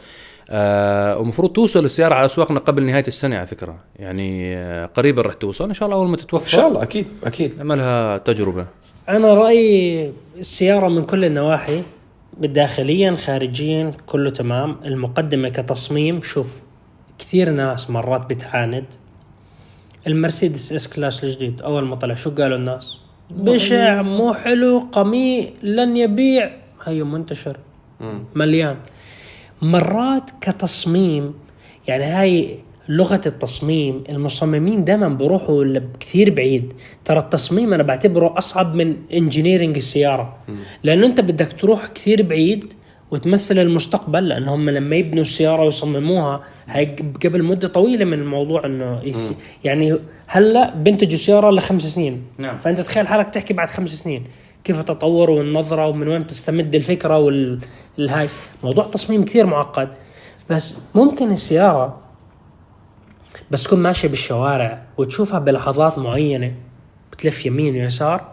آه 0.50 1.18
ومفروض 1.20 1.52
توصل 1.52 1.86
السيارة 1.86 2.16
على 2.16 2.26
اسواقنا 2.26 2.60
قبل 2.60 2.84
نهاية 2.84 3.04
السنة 3.08 3.38
على 3.38 3.48
فكرة. 3.48 3.76
يعني 4.00 4.58
آه 4.58 4.86
قريبا 4.86 5.22
رح 5.22 5.34
توصل. 5.34 5.68
إن 5.68 5.74
شاء 5.74 5.86
الله 5.90 6.00
أول 6.00 6.08
ما 6.08 6.18
تتوفر. 6.18 6.46
إن 6.46 6.50
شاء 6.52 6.68
الله 6.68 6.84
أكيد 6.84 7.08
أكيد. 7.24 7.58
نعملها 7.58 8.18
تجربة. 8.18 8.66
أنا 9.10 9.34
رأيي 9.34 10.12
السيارة 10.38 10.88
من 10.88 11.04
كل 11.06 11.26
النواحي. 11.26 11.82
داخليا 12.41 13.15
خارجيا 13.15 13.93
كله 14.06 14.30
تمام. 14.30 14.78
المقدمة 14.86 15.50
كتصميم 15.50 16.21
شوف 16.21 16.62
كثير 17.19 17.50
ناس 17.50 17.89
مرات 17.89 18.30
بتعاند. 18.30 18.86
المرسيدس 20.08 20.73
S-Class 20.74 21.24
الجديد 21.23 21.62
أول 21.62 21.86
ما 21.86 21.95
طلع 21.95 22.15
شو 22.15 22.30
قالوا 22.30 22.58
الناس؟ 22.58 22.97
بشع 23.30 24.02
مو 24.02 24.34
حلو 24.34 24.80
قميء 24.91 25.54
لن 25.63 25.97
يبيع. 25.97 26.52
هي 26.86 27.04
منتشر. 27.04 27.58
مليان. 28.36 28.78
مرات 29.62 30.32
كتصميم 30.41 31.34
يعني 31.88 32.04
هاي 32.04 32.60
لغة 32.89 33.21
التصميم 33.26 34.04
المصممين 34.10 34.84
دائما 34.84 35.10
بروحوا 35.10 35.80
كثير 36.00 36.34
بعيد. 36.34 36.73
ترى 37.06 37.19
التصميم 37.19 37.73
أنا 37.73 37.84
بعتبره 37.84 38.38
أصعب 38.38 38.76
من 38.76 38.95
engineering 39.13 39.76
السيارة. 39.76 40.38
لأنه 40.84 41.06
أنت 41.06 41.21
بدك 41.21 41.52
تروح 41.60 41.88
كثير 41.88 42.21
بعيد 42.21 42.73
وتمثل 43.12 43.60
المستقبل 43.60 44.28
لأن 44.28 44.47
هم 44.47 44.69
لما 44.69 44.95
يبنوا 44.95 45.21
السيارة 45.21 45.63
ويصمموها 45.63 46.43
هاي 46.67 46.95
قبل 47.26 47.43
مدة 47.43 47.67
طويلة 47.67 48.06
من 48.06 48.19
الموضوع 48.19 48.65
إنه 48.65 49.02
yes 49.04 49.38
يعني 49.63 50.00
هلأ 50.28 50.76
بنتجوا 50.76 51.17
سياره 51.17 51.52
لخمس 51.52 51.86
سنين. 51.86 52.23
نعم. 52.38 52.58
فأنت 52.58 52.80
تخيل 52.80 53.08
حالك 53.08 53.30
تحكي 53.30 53.54
بعد 53.54 53.69
خمس 53.69 53.89
سنين. 53.89 54.23
كيف 54.63 54.80
التطور 54.80 55.30
والنظرة 55.30 55.88
ومن 55.88 56.08
وين 56.08 56.28
تستمد 56.28 56.76
الفكرة 56.76 57.17
والهاي 57.17 58.30
موضوع 58.63 58.86
تصميم 58.86 59.26
كثير 59.26 59.45
معقد. 59.45 59.89
بس 60.50 60.78
ممكن 60.95 61.32
السيارة 61.32 62.07
بس 63.52 63.64
تكون 63.64 63.80
ماشيه 63.80 64.08
بالشوارع 64.08 64.82
وتشوفها 64.98 65.40
بلحظات 65.40 65.98
معينة 66.00 66.52
بتلف 67.12 67.46
يمين 67.46 67.76
ويسار. 67.76 68.24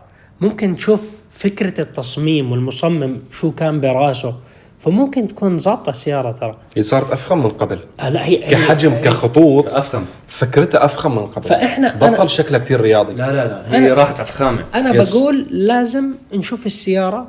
ممكن 0.41 0.77
تشوف 0.77 1.23
فكرة 1.31 1.81
التصميم 1.81 2.53
والمصمم 2.53 3.19
شو 3.31 3.51
كان 3.53 3.81
براسه. 3.81 4.35
فممكن 4.79 5.29
تكون 5.29 5.59
ظابطة 5.59 5.91
السيارة 5.91 6.33
ترى. 6.33 6.57
هي 6.77 6.83
صارت 6.83 7.11
أفخم 7.11 7.39
من 7.39 7.51
قبل. 7.51 7.79
آه 8.01 8.09
لا 8.09 8.25
هي 8.27 8.37
كحجم 8.37 8.93
هي- 8.93 9.03
كخطوط. 9.03 9.75
أفخم. 9.75 10.05
فكرتها 10.29 10.85
أفخم 10.85 11.15
من 11.15 11.27
قبل. 11.27 11.49
فإحنا- 11.49 11.97
بطل 11.97 12.17
أنا- 12.17 12.27
شكلها 12.31 12.59
كثير 12.61 12.81
رياضي. 12.81 13.15
لا 13.15 13.33
لا 13.33 13.47
لا 13.49 13.77
هي 13.79 13.95
أنا- 13.95 13.99
راحت 13.99 14.15
على 14.17 14.25
فخامه 14.25 14.65
أنا 14.75 14.95
yes. 14.95 15.11
بقول 15.11 15.47
لازم 15.51 16.15
نشوف 16.35 16.67
السيارة 16.67 17.27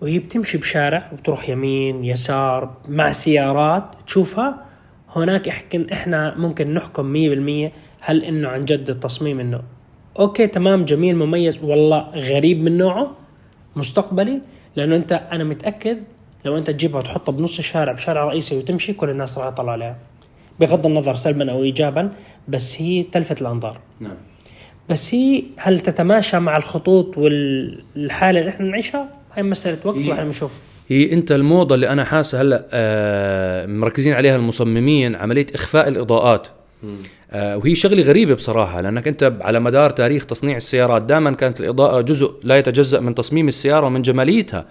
وهي 0.00 0.18
بتمشي 0.18 0.58
بشارع 0.58 1.10
وتروح 1.12 1.48
يمين 1.48 2.04
يسار 2.04 2.70
مع 2.88 3.12
سيارات 3.12 3.84
تشوفها. 4.06 4.67
هناك 5.16 5.48
احكن 5.48 5.86
إحنا 5.92 6.34
ممكن 6.38 6.74
نحكم 6.74 7.12
100% 7.68 7.70
هل 8.00 8.24
إنه 8.24 8.48
عن 8.48 8.64
جد 8.64 8.90
التصميم 8.90 9.40
إنه 9.40 9.60
okay 10.18 10.46
تمام 10.46 10.84
جميل 10.84 11.16
مميز 11.16 11.58
والله 11.62 11.98
غريب 12.14 12.62
من 12.62 12.78
نوعه 12.78 13.10
مستقبلي 13.76 14.40
لأنه 14.76 14.96
أنت 14.96 15.12
أنا 15.12 15.44
متأكد 15.44 15.98
لو 16.44 16.56
أنت 16.58 16.70
تجيبها 16.70 16.98
وتحطها 17.00 17.32
بنص 17.32 17.58
الشارع 17.58 17.92
بشارع 17.92 18.24
رئيسي 18.24 18.56
وتمشي 18.58 18.92
كل 18.92 19.10
الناس 19.10 19.38
راح 19.38 19.48
تطلع 19.50 19.72
عليها. 19.72 19.96
بغض 20.60 20.86
النظر 20.86 21.14
سلبا 21.14 21.50
أو 21.52 21.62
ايجابا 21.62 22.10
بس 22.48 22.82
هي 22.82 23.02
تلفت 23.02 23.42
الأنظار. 23.42 23.80
نعم. 24.00 24.16
بس 24.88 25.14
هي 25.14 25.42
هل 25.56 25.80
تتماشى 25.80 26.38
مع 26.38 26.56
الخطوط 26.56 27.18
والحالة 27.18 28.40
اللي 28.40 28.50
إحنا 28.50 28.70
نعيشها؟ 28.70 29.08
هاي 29.34 29.42
مسألة 29.42 29.78
وقت 29.84 29.96
هي- 29.96 30.08
وإحنا 30.08 30.24
بنشوف 30.24 30.58
هي 30.88 31.12
أنت 31.12 31.32
الموضة 31.32 31.74
اللي 31.74 31.88
أنا 31.88 32.04
حاسه 32.04 32.40
هلأ 32.40 32.66
آه 32.72 33.66
مركزين 33.66 34.12
عليها 34.12 34.36
المصممين 34.36 35.16
عملية 35.16 35.46
إخفاء 35.54 35.88
الإضاءات. 35.88 36.48
آه 37.30 37.56
وهي 37.56 37.74
شغلة 37.74 38.02
غريبة 38.02 38.34
بصراحة 38.34 38.80
لأنك 38.80 39.08
أنت 39.08 39.32
على 39.40 39.60
مدار 39.60 39.90
تاريخ 39.90 40.26
تصنيع 40.26 40.56
السيارات 40.56 41.02
دائما 41.02 41.30
كانت 41.30 41.60
الإضاءة 41.60 42.00
جزء 42.00 42.34
لا 42.42 42.56
يتجزأ 42.56 43.00
من 43.00 43.14
تصميم 43.14 43.48
السيارة 43.48 43.86
ومن 43.86 44.02
جماليتها. 44.02 44.66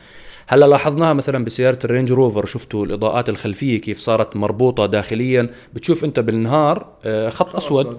هلأ 0.48 0.66
لاحظناها 0.66 1.14
مثلا 1.14 1.46
بسيارة 1.46 1.80
ال 1.86 1.90
Range 1.90 2.12
Rover 2.12 2.46
شفتوا 2.46 2.86
الإضاءات 2.86 3.30
الخلفية 3.30 3.82
كيف 3.82 4.00
صارت 4.00 4.36
مربوطة 4.36 4.86
داخليا؟ 4.86 5.50
بتشوف 5.74 6.04
أنت 6.04 6.20
بالنهار 6.20 6.86
آه 7.06 7.30
خط 7.30 7.56
أسود. 7.56 7.98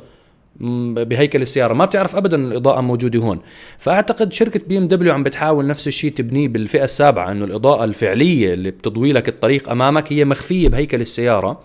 بهيكل 0.60 1.42
السيارة. 1.42 1.74
ما 1.74 1.84
بتعرف 1.84 2.16
ابدا 2.16 2.36
الإضاءة 2.36 2.80
موجودة 2.80 3.18
هون. 3.18 3.40
فأعتقد 3.78 4.32
شركة 4.32 4.60
BMW 4.68 5.12
عم 5.12 5.22
بتحاول 5.22 5.66
نفس 5.66 5.88
الشيء 5.88 6.12
تبنيه 6.12 6.48
بالفئة 6.48 6.84
السابعة 6.84 7.32
إنه 7.32 7.44
الإضاءة 7.44 7.84
الفعلية 7.84 8.52
اللي 8.52 8.70
بتضوي 8.70 9.12
لك 9.12 9.28
الطريق 9.28 9.70
أمامك 9.70 10.12
هي 10.12 10.24
مخفية 10.24 10.68
بهيكل 10.68 11.00
السيارة. 11.00 11.60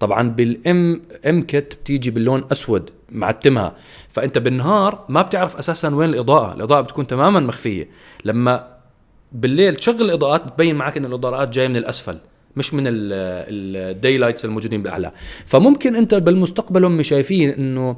طبعا 0.00 0.28
بال 0.28 0.77
M 0.77 1.02
M 1.26 1.42
kit 1.42 1.78
بتيجي 1.82 2.10
باللون 2.10 2.44
أسود 2.52 2.90
معتمها. 3.12 3.76
فأنت 4.08 4.38
بالنهار 4.38 5.04
ما 5.08 5.22
بتعرف 5.22 5.56
أساسا 5.56 5.94
وين 5.94 6.10
الإضاءة. 6.10 6.54
الإضاءة 6.54 6.80
بتكون 6.80 7.06
تماما 7.06 7.40
مخفية. 7.40 7.88
لما 8.24 8.66
بالليل 9.32 9.74
تشغل 9.74 10.02
الإضاءات 10.02 10.46
بتبين 10.46 10.76
معك 10.76 10.96
إن 10.96 11.04
الإضاءات 11.04 11.48
جاية 11.48 11.68
من 11.68 11.76
الأسفل 11.76 12.18
مش 12.56 12.74
من 12.74 12.84
ال 12.86 14.16
daylights 14.16 14.44
الموجودين 14.44 14.82
بالأعلى. 14.82 15.12
فممكن 15.46 15.96
أنت 15.96 16.14
بالمستقبل 16.14 16.84
هم 16.84 17.02
شايفين 17.02 17.50
إنه 17.50 17.96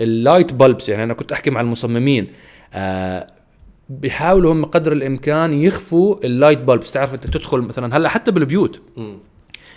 ال 0.00 0.09
light 0.09 0.52
bulbs 0.52 0.88
يعني 0.88 1.04
أنا 1.04 1.14
كنت 1.14 1.32
أحكي 1.32 1.50
مع 1.50 1.60
المصممين 1.60 2.26
آه 2.74 3.26
بيحاولوا 3.88 4.52
هم 4.52 4.64
قدر 4.64 4.92
الإمكان 4.92 5.52
يخفوا 5.52 6.24
ال 6.24 6.30
light 6.30 6.58
bulbs 6.58 6.92
تعرف 6.92 7.14
أنت 7.14 7.26
تدخل 7.26 7.60
مثلا 7.60 7.96
هلأ 7.96 8.08
حتى 8.08 8.30
بالبيوت 8.30 8.80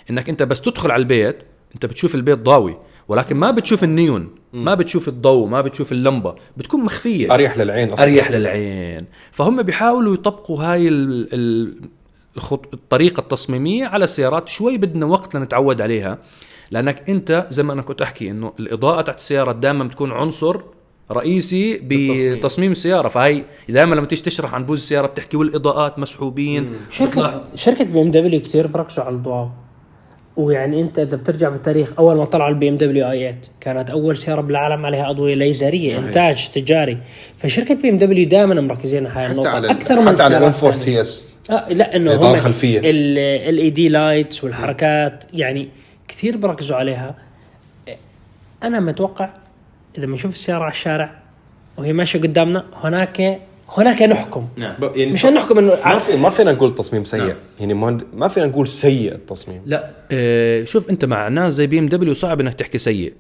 إنك 0.10 0.30
أنت 0.30 0.44
بس 0.44 0.62
تدخل 0.62 0.92
على 0.92 1.02
البيت 1.02 1.38
أنت 1.76 1.86
بتشوف 1.86 2.16
البيت 2.16 2.40
ضاوي 2.40 2.78
ولكن 3.08 3.36
ما 3.36 3.52
بتشوف 3.52 3.84
النيون 3.84 4.30
ما 4.54 4.76
بتشوف 4.76 5.08
الضوء 5.08 5.48
ما 5.48 5.62
بتشوف 5.62 5.92
اللمبة 5.92 6.36
بتكون 6.58 6.84
مخفية. 6.84 7.34
أريح 7.34 7.58
للعين 7.58 7.90
أصلا. 7.90 8.06
أريح 8.06 8.32
للعين. 8.32 9.06
فهم 9.32 9.62
بيحاولوا 9.62 10.14
يطبقوا 10.14 10.64
هاي 10.64 10.88
ال 10.88 11.34
ال 11.34 11.76
الخط... 12.38 12.74
الطريقة 12.74 13.22
التصميمية 13.22 13.86
على 13.86 14.04
السيارات 14.04 14.50
شوي 14.50 14.78
بدنا 14.78 15.06
وقت 15.06 15.36
لنتعود 15.36 15.82
عليها. 15.82 16.18
لأنك 16.72 17.10
أنت 17.10 17.46
زي 17.50 17.64
ما 17.64 17.74
أنا 17.74 17.82
كنت 17.82 18.02
أحكي 18.02 18.30
إنه 18.30 18.54
الإضاءة 18.60 19.02
تحت 19.02 19.18
السيارة 19.18 19.52
دائما 19.52 19.84
بتكون 19.84 20.12
عنصر 20.12 20.58
رئيسي. 21.12 21.80
بتصميم 21.84 22.72
السيارة 22.72 23.08
فهي 23.08 23.44
دائما 23.70 23.96
لما 23.96 24.06
تيجي 24.06 24.22
تشرح 24.22 24.56
عن 24.56 24.66
بوز 24.66 24.82
السيارة 24.82 25.08
بتحكي 25.08 25.38
والإضاءات 25.38 26.00
مسحوبين 26.00 26.70
شركه 26.92 27.44
شركة 27.56 27.84
BMW 27.84 28.42
كثير 28.42 28.68
بركزوا 28.68 29.04
على 29.04 29.16
الضوء 29.16 29.48
ويعني 30.38 30.82
أنت 30.82 31.00
إذا 31.00 31.18
بترجع 31.18 31.50
بالتاريخ 31.50 31.94
أول 32.00 32.18
ما 32.18 32.26
طلعوا 32.26 32.50
ال 32.50 32.70
BMW 32.70 33.12
i8 33.12 33.42
كانت 33.62 33.90
أول 33.90 34.18
سيارة 34.18 34.42
بالعالم 34.42 34.86
عليها 34.86 35.10
أضوية 35.10 35.36
ليزرية 35.36 35.94
صحيح. 35.94 36.04
إنتاج 36.06 36.50
تجاري 36.50 36.98
فشركة 37.38 37.76
بي 37.76 37.90
إم 37.90 37.98
دبليو 37.98 38.28
دائما 38.28 38.62
مركزين 38.62 39.08
على 39.08 39.20
هاي 39.20 39.24
حتى 39.24 39.32
النقطة 39.32 39.50
على 39.50 39.72
أكثر 39.72 40.00
من 40.00 40.10
حتى 40.10 40.24
على 40.24 40.38
ال 40.38 40.52
M4 40.52 40.70
الثانية. 40.70 40.74
CS 40.74 41.26
آه 41.50 41.70
لا 41.70 41.96
إنه 41.96 42.16
هم 42.16 42.36
خلفية. 42.36 42.82
LED 42.84 43.90
lights 43.90 44.44
والحركات 44.44 45.24
يعني 45.34 45.70
كثير 46.08 46.38
بركزوا 46.38 46.78
عليها. 46.78 47.16
أنا 48.64 48.80
متوقع 48.80 49.30
إذا 49.98 50.06
بنشوف 50.06 50.34
السيارة 50.34 50.64
على 50.64 50.72
الشارع 50.72 51.16
وهي 51.78 51.94
ماشية 51.94 52.20
قدامنا 52.20 52.66
هناك 52.74 53.42
هناك 53.78 54.02
نحكم. 54.02 54.48
نعم. 54.58 54.76
يعني 54.82 55.12
مش 55.12 55.26
نحكم 55.26 55.58
انه 55.58 55.78
ما 55.86 56.00
في 56.00 56.16
ما 56.16 56.30
فينا 56.30 56.52
نقول 56.52 56.76
تصميم 56.76 57.06
سيء. 57.06 57.20
نعم. 57.20 57.36
يعني 57.60 57.74
ما 57.74 58.02
ما 58.14 58.28
فينا 58.28 58.46
نقول 58.46 58.68
سيء 58.68 59.14
التصميم. 59.14 59.62
لا 59.66 59.92
آه 60.12 60.64
شوف 60.64 60.90
أنت 60.90 61.06
مع 61.06 61.28
ناس 61.28 61.54
زي 61.54 61.68
بي 61.68 61.80
إم 61.80 61.86
دبليو 61.86 62.14
صعب 62.14 62.42
إنك 62.42 62.54
تحكي 62.54 62.78
سيء. 62.78 63.14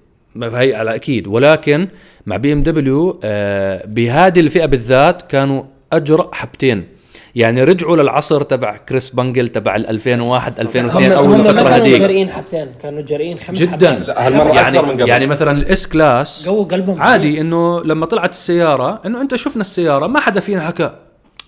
هي 0.43 0.75
على 0.75 0.95
أكيد. 0.95 1.27
ولكن 1.27 1.87
مع 2.25 2.37
بي 2.37 2.53
إم 2.53 2.63
دبليو 2.63 3.19
آه 3.23 3.85
بهذه 3.85 4.39
الفئة 4.39 4.65
بالذات 4.65 5.21
كانوا 5.21 5.63
أجرأ 5.93 6.29
حبتين. 6.33 6.87
يعني 7.35 7.63
رجعوا 7.63 7.95
للعصر 7.97 8.43
تبع 8.43 8.77
كريس 8.77 9.09
بانجل 9.09 9.47
تبع 9.47 9.75
ال 9.75 9.87
2001 9.89 10.59
2002 10.59 11.05
هم, 11.05 11.17
أول 11.17 11.35
الفترة 11.39 11.53
كانوا 11.53 11.69
هذيك. 11.69 11.99
جريئين 12.01 12.29
حبتين؟ 12.29 12.67
كانوا 12.81 13.01
جريئين 13.01 13.37
خمس 13.39 13.59
جدا. 13.61 14.13
هالمرة 14.17 14.53
يعني 14.55 14.81
من 14.81 14.89
قبل. 14.91 15.09
يعني 15.09 15.27
مثلا 15.27 15.51
ال 15.51 15.87
S-Class 15.87 16.45
جو 16.45 16.63
قلبهم 16.63 17.01
عادي 17.01 17.41
إنه 17.41 17.83
لما 17.83 18.05
طلعت 18.05 18.29
السيارة 18.29 18.99
إنه 19.05 19.21
أنت 19.21 19.35
شفنا 19.35 19.61
السيارة 19.61 20.07
ما 20.07 20.19
حدا 20.19 20.39
فينا 20.39 20.61
حكى 20.61 20.91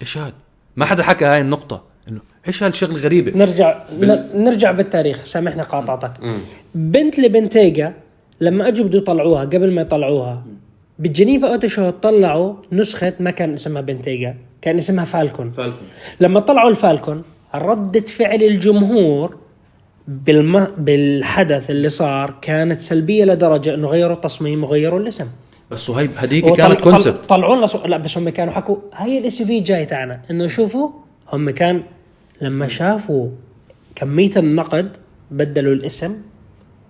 إيش 0.02 0.18
هاد؟ 0.18 0.34
ما 0.76 0.86
حدا 0.86 1.04
حكى 1.04 1.26
هاي 1.26 1.42
النقطة. 1.42 1.84
إنه 2.10 2.20
إيش 2.48 2.64
هالشغله 2.64 2.96
الغريبة؟ 2.96 3.32
نرجع 3.38 3.84
ن- 4.02 4.44
نرجع 4.44 4.72
بالتاريخ 4.72 5.24
سامحني 5.26 5.62
قاطعتك. 5.62 6.12
بنتلي 6.76 7.20
بنتيجا 7.20 7.94
لما 8.42 8.68
أجوا 8.68 8.86
بده 8.86 8.98
يطلعوها 8.98 9.42
قبل 9.46 9.72
ما 9.74 9.82
يطلعوها 9.82 10.44
بال 11.00 11.12
Geneva 11.12 11.48
Auto 11.54 11.68
Show 11.68 11.90
طلعوا 11.90 12.54
نسخة 12.72 13.14
ما 13.20 13.32
كان 13.32 13.54
اسمها 13.54 13.82
بنتيجا 13.82 14.36
كان 14.62 14.78
اسمها 14.78 15.06
فالكون. 15.06 15.54
لما 16.20 16.40
طلعوا 16.40 16.70
الفالكون 16.70 17.24
ردة 17.56 18.00
فعل 18.02 18.44
الجمهور 18.44 19.38
بالم... 20.08 20.68
بالحدث 20.78 21.70
اللي 21.70 21.90
صار 21.90 22.34
كانت 22.42 22.80
سلبية 22.80 23.26
لدرجة 23.26 23.74
إنه 23.74 23.88
غيروا 23.88 24.16
التصميم 24.16 24.64
وغيروا 24.64 25.00
الاسم. 25.00 25.28
بس 25.72 25.90
وهي 25.90 26.10
هذيك 26.16 26.46
وطل- 26.46 26.56
كانت 26.58 26.82
concept 26.82 27.26
طلعوا 27.30 27.56
لنا 27.56 27.66
صو... 27.66 27.88
لا 27.88 27.98
بس 27.98 28.18
هم 28.18 28.30
كانوا 28.30 28.54
حكوا 28.54 28.78
هاي 28.94 29.18
ال 29.18 29.42
SUV 29.42 29.86
تاعنا. 29.86 30.22
إنه 30.32 30.48
شوفوا 30.48 30.90
هم 31.34 31.50
كان 31.50 31.84
لما 32.42 32.68
شافوا 32.68 33.30
كمية 33.96 34.32
النقد 34.38 34.90
بدلوا 35.32 35.74
الاسم 35.74 36.16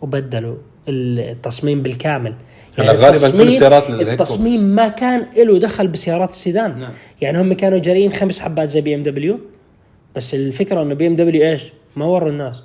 وبدلوا 0.02 0.56
التصميم 0.88 1.82
بالكامل. 1.82 2.34
هلا 2.80 2.92
غالباً 2.92 3.08
كل 3.10 3.16
التصميم- 3.16 3.48
السيارات 3.48 3.90
اللي 3.90 4.14
التصميم 4.14 4.62
ما 4.62 4.88
كان 4.88 5.26
له 5.38 5.60
دخل 5.60 5.88
بسيارات 5.88 6.30
السيدان. 6.30 6.80
نعم. 6.80 6.92
يعني 7.22 7.42
هم 7.42 7.54
كانوا 7.54 7.78
جريئين 7.80 8.12
خمس 8.14 8.40
حبات 8.40 8.70
زي 8.70 8.82
بي 8.82 8.96
إم 8.96 9.04
دبليو. 9.04 9.40
بس 10.16 10.34
الفكرة 10.34 10.82
إنه 10.82 10.94
بي 10.96 11.08
إم 11.08 11.16
دبليو 11.16 11.44
إيش؟ 11.44 11.64
ما 11.96 12.06
وروا 12.06 12.30
الناس. 12.30 12.62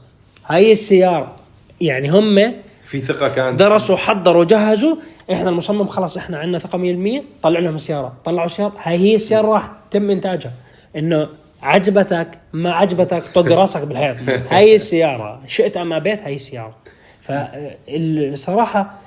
هاي 0.47 0.73
السيارة. 0.73 1.37
يعني 1.81 2.09
هم 2.11 2.53
في 2.85 3.01
ثقة 3.01 3.29
كانت. 3.29 3.59
درسوا 3.59 3.97
حضروا 3.97 4.45
جهزوا. 4.45 4.97
إحنا 5.33 5.51
المصمم 5.51 5.87
خلاص 5.87 6.17
إحنا 6.17 6.39
عندنا 6.39 6.59
ثقة 6.59 6.79
100% 6.79 7.23
طلع 7.43 7.61
لهم 7.61 7.75
السياره 7.75 8.13
طلعوا 8.25 8.49
سيارة. 8.49 8.73
هاي 8.83 8.99
هي 8.99 9.15
السيارة 9.15 9.47
راح 9.47 9.71
تم 9.91 10.11
إنتاجها. 10.11 10.53
إنه 10.97 11.29
عجبتك 11.63 12.29
ما 12.53 12.73
عجبتك 12.73 13.23
طق 13.35 13.47
راسك 13.61 13.83
بالحيط. 13.83 14.17
هاي 14.51 14.75
السيارة. 14.75 15.41
شئت 15.47 15.77
أم 15.77 15.93
أبيت 15.93 16.23
هاي 16.23 16.35
السيارة. 16.35 16.75
فالصراحه 17.23 18.99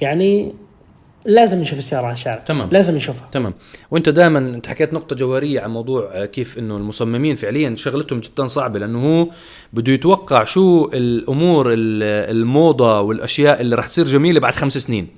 يعني 0.00 0.54
لازم 1.24 1.60
نشوف 1.60 1.78
السيارة 1.78 2.04
على 2.04 2.12
الشارع. 2.12 2.36
تمام. 2.38 2.68
لازم 2.72 2.96
نشوفها. 2.96 3.28
تمام. 3.32 3.54
وانت 3.90 4.08
دائما 4.08 4.38
انت 4.38 4.66
حكيت 4.66 4.94
نقطة 4.94 5.16
جوهرية 5.16 5.60
عن 5.60 5.70
موضوع 5.70 6.24
كيف 6.24 6.58
إنه 6.58 6.76
المصممين 6.76 7.34
فعليا 7.34 7.74
شغلتهم 7.76 8.20
جدا 8.20 8.46
صعبة 8.46 8.78
لأنه 8.78 9.04
هو 9.20 9.28
بده 9.72 9.92
يتوقع 9.92 10.44
شو 10.44 10.90
الأمور 10.94 11.72
ال- 11.72 12.02
الموضة 12.36 13.00
والأشياء 13.00 13.60
اللي 13.60 13.76
راح 13.76 13.88
تصير 13.88 14.04
جميلة 14.04 14.40
بعد 14.40 14.54
خمس 14.54 14.78
سنين. 14.78 15.08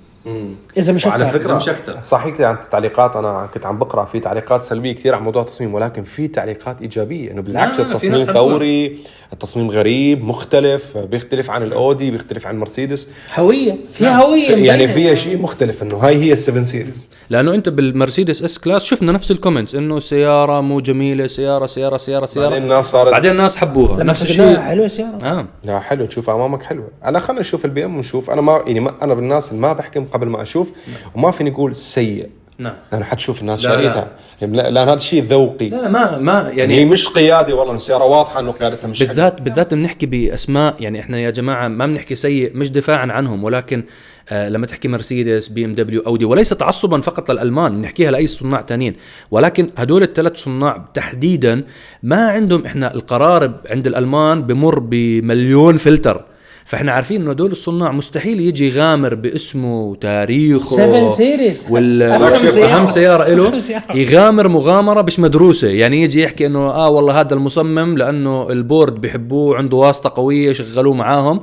إذا 0.77 0.93
مش 0.93 1.05
وعلى 1.05 1.25
أكثر. 1.25 1.39
فكره 1.39 1.53
مش 1.55 1.69
أكتر. 1.69 2.01
صحيح 2.01 2.37
كده 2.37 2.47
عن 2.47 2.55
التعليقات 2.55 3.15
أنا 3.15 3.49
كنت 3.53 3.65
عم 3.65 3.79
بقرأ 3.79 4.05
في 4.05 4.19
تعليقات 4.19 4.63
سلبية 4.63 4.91
كثير 4.91 5.15
عن 5.15 5.23
موضوع 5.23 5.41
التصميم 5.41 5.73
ولكن 5.73 6.03
في 6.03 6.27
تعليقات 6.27 6.81
إيجابية 6.81 7.31
إنه 7.31 7.41
بالعكس 7.41 7.79
آه، 7.79 7.83
في 7.83 7.89
التصميم. 7.89 8.25
ثوري 8.25 8.97
التصميم 9.33 9.69
غريب 9.71 10.23
مختلف 10.23 10.97
بيختلف 10.97 11.49
عن 11.51 11.63
الأودي 11.63 12.11
بيختلف 12.11 12.47
عن 12.47 12.59
مرسيدس. 12.59 13.09
هوية 13.35 13.75
فيها 13.93 14.21
هوية 14.23 14.49
يعني 14.49 14.83
مبينة. 14.83 14.93
فيها 14.93 15.15
شيء 15.15 15.41
مختلف 15.41 15.83
إنه 15.83 15.97
هاي 15.97 16.23
هي 16.23 16.33
ال 16.33 16.38
Seven 16.38 16.63
Series 16.63 17.07
لأنه 17.29 17.53
أنت 17.53 17.69
بالمرسيدس 17.69 18.43
S-Class 18.43 18.83
شفنا 18.85 19.11
نفس 19.11 19.31
ال 19.31 19.36
comments 19.36 19.75
إنه 19.75 19.99
سيارة 19.99 20.61
مو 20.61 20.79
جميلة 20.79 21.27
سيارة 21.27 21.65
سيارة 21.65 21.97
سيارة 21.97 22.25
سيارة. 22.25 22.49
بعدين 22.49 22.63
الناس 22.63 22.85
صارت 22.85 23.11
بعدين 23.11 23.31
الناس 23.31 23.57
حبوها. 23.57 23.93
لما 23.93 24.03
نفس 24.03 24.23
الشيء. 24.23 24.59
حلوة 24.59 24.85
السيارة. 24.85 25.23
آه. 25.23 25.45
لا 25.63 25.79
حلو 25.79 26.05
تشوف 26.05 26.29
أمامك 26.29 26.63
حلوة. 26.63 26.87
انا 27.05 27.19
خلينا 27.19 27.41
نشوف 27.41 27.65
البي 27.65 27.85
ام 27.85 27.95
ونشوف 27.95 28.29
أنا 28.31 28.41
ما 28.41 28.63
يعني 28.67 28.79
ما 28.79 28.93
أنا 29.01 29.13
بالناس 29.13 29.49
اللي 29.51 29.61
ما 29.61 29.73
بحكم 29.73 30.05
قبل 30.13 30.27
ما 30.27 30.41
أشوف 30.41 30.71
وما 31.15 31.31
فيني 31.31 31.49
أقول 31.51 31.75
سيء. 31.75 32.29
نعم. 32.57 32.73
لأنه 32.91 33.05
حتشوف 33.05 33.41
الناس 33.41 33.63
لا، 33.65 33.69
لا. 33.69 33.75
شاريتها 33.75 34.07
يعني 34.41 34.57
لا- 34.57 34.69
لأن 34.69 34.89
هذا 34.89 34.97
شيء 34.97 35.23
ذوقي. 35.23 35.69
لا 35.69 35.75
لا 35.75 35.89
ما 35.89 36.17
ما 36.17 36.49
يعني 36.53 36.75
هي 36.79 36.85
مش 36.85 37.07
قيادي 37.07 37.53
والله 37.53 37.75
السيارة 37.75 38.03
واضحة 38.03 38.39
إنه 38.39 38.51
قيادتها 38.51 38.87
مش. 38.87 38.99
بالذات 39.03 39.41
بالذات 39.41 39.73
بنحكي 39.73 40.05
بأسماء 40.05 40.75
يعني 40.79 40.99
إحنا 40.99 41.19
يا 41.19 41.29
جماعة 41.29 41.67
ما 41.67 41.85
بنحكي 41.85 42.15
سيء 42.15 42.51
مش 42.55 42.71
دفاعا 42.71 43.11
عنهم 43.11 43.43
ولكن 43.43 43.83
آه 44.29 44.49
لما 44.49 44.65
تحكي 44.65 44.87
مرسيدس 44.87 45.47
بي 45.47 45.65
إم 45.65 45.73
دبليو 45.75 46.01
أودي 46.01 46.25
وليس 46.25 46.49
تعصبا 46.49 47.01
فقط 47.01 47.31
للألمان 47.31 47.77
بنحكيها 47.81 48.11
لأي 48.11 48.27
صناع 48.27 48.61
تانيين. 48.61 48.95
ولكن 49.31 49.69
هدول 49.77 50.03
الثلاث 50.03 50.37
صناع 50.37 50.85
تحديدا 50.93 51.63
ما 52.03 52.29
عندهم 52.29 52.65
إحنا 52.65 52.93
القرار 52.93 53.53
عند 53.69 53.87
الألمان 53.87 54.41
بمر 54.43 54.79
بمليون 54.79 55.77
فلتر. 55.77 56.25
فإحنا 56.65 56.91
عارفين 56.91 57.21
إنه 57.21 57.31
هدول 57.31 57.51
الصناع 57.51 57.91
مستحيل 57.91 58.39
يجي 58.39 58.67
يغامر 58.67 59.15
باسمه 59.15 59.81
وتاريخه 59.81 60.75
7 60.75 61.09
Series 61.09 61.65
وال. 61.69 62.01
أهم 62.01 62.87
سيارة. 62.87 63.29
له. 63.29 63.61
يغامر 63.93 64.47
مغامرة 64.47 65.01
مش 65.01 65.19
مدروسة. 65.19 65.67
يعني 65.67 66.03
يجي 66.03 66.21
يحكي 66.21 66.45
إنه 66.45 66.59
آه 66.59 66.89
والله 66.89 67.19
هذا 67.19 67.33
المصمم 67.33 67.97
لأنه 67.97 68.51
ال 68.51 68.59
board 68.59 69.01
بيحبوه 69.01 69.57
عنده 69.57 69.77
واسطة 69.77 70.13
قوية 70.15 70.51
شغلوه 70.51 70.93
معاهم. 70.93 71.41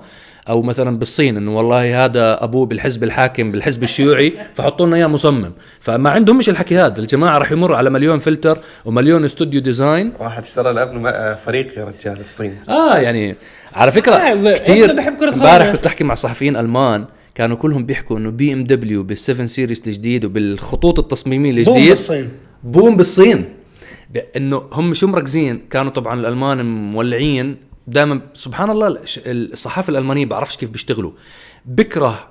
أو 0.48 0.62
مثلا 0.62 0.98
بالصين 0.98 1.36
إنه 1.36 1.56
والله 1.56 2.04
هذا 2.04 2.44
أبوه 2.44 2.66
بالحزب 2.66 3.04
الحاكم 3.04 3.50
بالحزب 3.50 3.82
الشيوعي 3.82 4.32
فحطوا 4.54 4.86
لنا 4.86 4.96
إياه 4.96 5.06
مصمم. 5.06 5.52
فما 5.80 6.10
عندهم 6.10 6.38
مش 6.38 6.48
الحكي 6.48 6.78
هذا. 6.78 6.98
الجماعة 7.00 7.38
راح 7.38 7.52
يمر 7.52 7.74
على 7.74 7.90
مليون 7.90 8.18
فلتر 8.18 8.58
ومليون 8.84 9.24
studio 9.24 9.60
design. 9.60 10.12
واحد 10.20 10.42
اشترى 10.42 10.72
لابنه 10.72 11.34
فريق 11.34 11.78
يا 11.78 11.84
رجال 11.84 12.20
الصين. 12.20 12.56
آه 12.68 12.96
يعني 12.98 13.34
على 13.74 13.90
آه، 13.90 13.94
فكره 13.94 14.34
ب- 14.34 14.52
كثير 14.54 14.92
بحب 14.96 15.22
امبارح. 15.22 15.70
كنت 15.72 15.86
أحكي 15.86 16.04
مع 16.04 16.14
صحفيين 16.14 16.56
ألمان 16.56 17.04
كانوا 17.34 17.56
كلهم 17.56 17.86
بيحكوا 17.86 18.18
إنه 18.18 18.30
بي 18.30 18.52
ام 18.52 18.64
دبليو 18.64 19.06
بال 19.06 19.42
7 19.44 19.50
Series 19.50 19.82
الجديد 19.86 20.24
وبالخطوط 20.24 20.98
التصميمية 20.98 21.50
بوم 21.52 21.58
الجديد 21.60 21.88
بالصين. 21.88 22.28
بوم 22.64 22.96
بالصين. 22.96 23.44
إنه 24.36 24.62
هم 24.72 24.94
شو 24.94 25.06
مركزين؟ 25.06 25.58
كانوا 25.70 25.90
طبعا 25.92 26.20
الألمان 26.20 26.90
مولعين. 26.92 27.56
دائما 27.86 28.20
سبحان 28.34 28.70
الله 28.70 28.98
الصحافة 29.26 29.90
الألمانية 29.90 30.26
بعرفش 30.26 30.56
كيف 30.56 30.70
بيشتغلوا. 30.70 31.10
بكره 31.66 32.28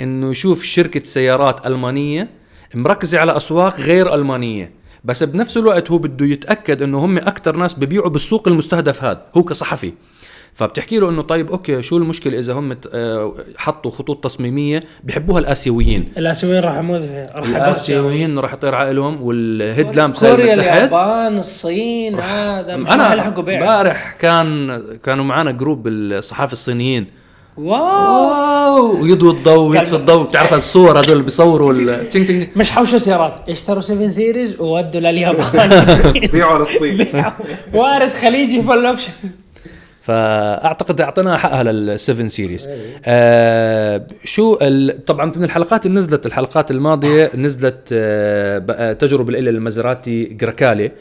إنه 0.00 0.30
يشوف 0.30 0.62
شركة 0.62 1.02
سيارات 1.04 1.66
ألمانية 1.66 2.28
مركزة 2.74 3.18
على 3.18 3.36
أسواق 3.36 3.80
غير 3.80 4.14
ألمانية. 4.14 4.70
بس 5.04 5.22
بنفس 5.22 5.56
الوقت 5.56 5.90
هو 5.90 5.98
بده 5.98 6.26
يتأكد 6.26 6.82
إنه 6.82 7.04
هم 7.04 7.18
أكثر 7.18 7.56
ناس 7.56 7.74
ببيعوا 7.74 8.08
بالسوق 8.08 8.48
المستهدف 8.48 9.04
هذا 9.04 9.22
هو 9.36 9.42
كصحفي. 9.42 9.92
فبتحكي 10.58 10.98
له 10.98 11.08
إنه 11.08 11.22
طيب 11.22 11.50
أوكي 11.50 11.82
شو 11.82 11.96
المشكلة 11.96 12.38
إذا 12.38 12.52
هم 12.52 12.76
آه، 12.92 13.34
حطوا 13.56 13.90
خطوط 13.90 14.24
تصميمية 14.24 14.80
بحبوها 15.04 15.38
الآسيويين. 15.38 16.12
الآسيويين 16.18 16.62
راح 16.64 16.76
يموت 16.78 17.02
راح 17.34 17.46
يبص 17.48 17.56
الآسيويين 17.56 18.38
راح 18.38 18.52
يطير 18.54 18.74
عقلهم 18.74 19.22
وال 19.22 19.47
head 19.47 19.96
lamp 19.96 20.08
من 20.08 20.12
تحت. 20.12 20.24
اليابان 20.24 21.38
الصين 21.38 22.20
هذا 22.20 22.76
مش 22.76 22.88
راح 22.88 22.94
أنا 22.94 23.12
يلحقوا 23.12 23.42
بيع. 23.42 23.60
امبارح 23.60 24.12
كان 24.20 24.80
كانوا 25.04 25.24
معنا 25.24 25.50
group 25.50 25.86
الصحافة 25.88 26.52
الصينيين. 26.52 27.06
Wow! 27.56 29.02
ويضوي 29.02 29.30
الضوء 29.30 29.68
ويطفي 29.70 29.96
الضوء 29.96 30.26
بتعرف 30.26 30.54
الصور 30.54 30.98
هذول 31.00 31.12
اللي 31.12 31.22
بيصوروا 31.22 31.72
ال- 31.72 32.08
تينج 32.10 32.26
تينج 32.26 32.48
مش 32.56 32.70
حوشوا 32.70 32.98
سيارات. 32.98 33.34
اشتروا 33.48 33.80
7 33.80 34.08
Series 34.08 34.60
وودوا 34.60 35.00
لليابان. 35.00 35.70
بيعوا 36.32 36.58
للصين. 36.58 37.06
وارد 37.74 38.08
خليجي 38.08 38.62
full 38.62 38.86
option 38.86 39.12
فأعتقد 40.08 41.00
أعطيناها 41.00 41.36
حقها 41.36 41.64
لل 41.96 42.26
7 42.26 42.32
Series 42.32 42.68
آه 43.04 44.06
شو 44.24 44.58
ال... 44.62 45.04
طبعا 45.04 45.32
من 45.36 45.44
الحلقات 45.44 45.86
اللي 45.86 45.98
نزلت 45.98 46.26
الحلقات 46.26 46.70
الماضية 46.70 47.30
نزلت 47.34 47.88
آه 47.92 48.92
تجربة 48.92 49.38
إلى 49.38 49.50
المازراتي 49.50 50.24
جريكالي 50.24 50.92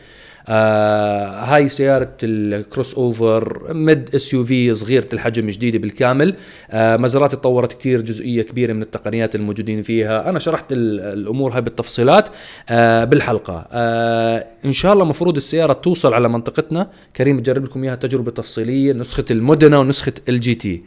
آه 0.50 1.26
هاي 1.28 1.70
سيارة 1.70 2.12
ال 2.24 2.31
crossover 2.31 2.96
mid 2.96 4.16
SUV 4.16 4.74
صغيرة 4.74 5.08
الحجم 5.14 5.48
جديدة 5.50 5.80
بالكامل. 5.80 6.36
آه 6.72 6.98
مازراتي 6.98 7.36
تطورت 7.36 7.74
كثير 7.74 8.02
جزئية 8.02 8.42
كبيرة 8.42 8.74
من 8.74 8.82
التقنيات 8.82 9.36
الموجودين 9.36 9.82
فيها. 9.82 10.30
أنا 10.30 10.40
شرحت 10.40 10.72
ال- 10.72 11.00
الأمور 11.00 11.54
هاي 11.56 11.62
بالتفصيلات 11.62 12.30
آه 12.70 13.04
بالحلقة. 13.04 13.68
آه 13.72 14.46
إن 14.66 14.74
شاء 14.74 14.94
الله 14.94 15.06
مفروض 15.06 15.36
السيارة 15.36 15.74
توصل 15.74 16.14
على 16.14 16.30
منطقتنا. 16.30 16.88
كريم 17.16 17.38
بجرب 17.38 17.64
لكم 17.64 17.84
إياها 17.84 17.96
تجربة 17.96 18.32
تفصيلية 18.32 18.94
نسخة 18.94 19.26
المودنا 19.32 19.78
ونسخة 19.78 20.14
الجي 20.30 20.56
تي 20.56 20.84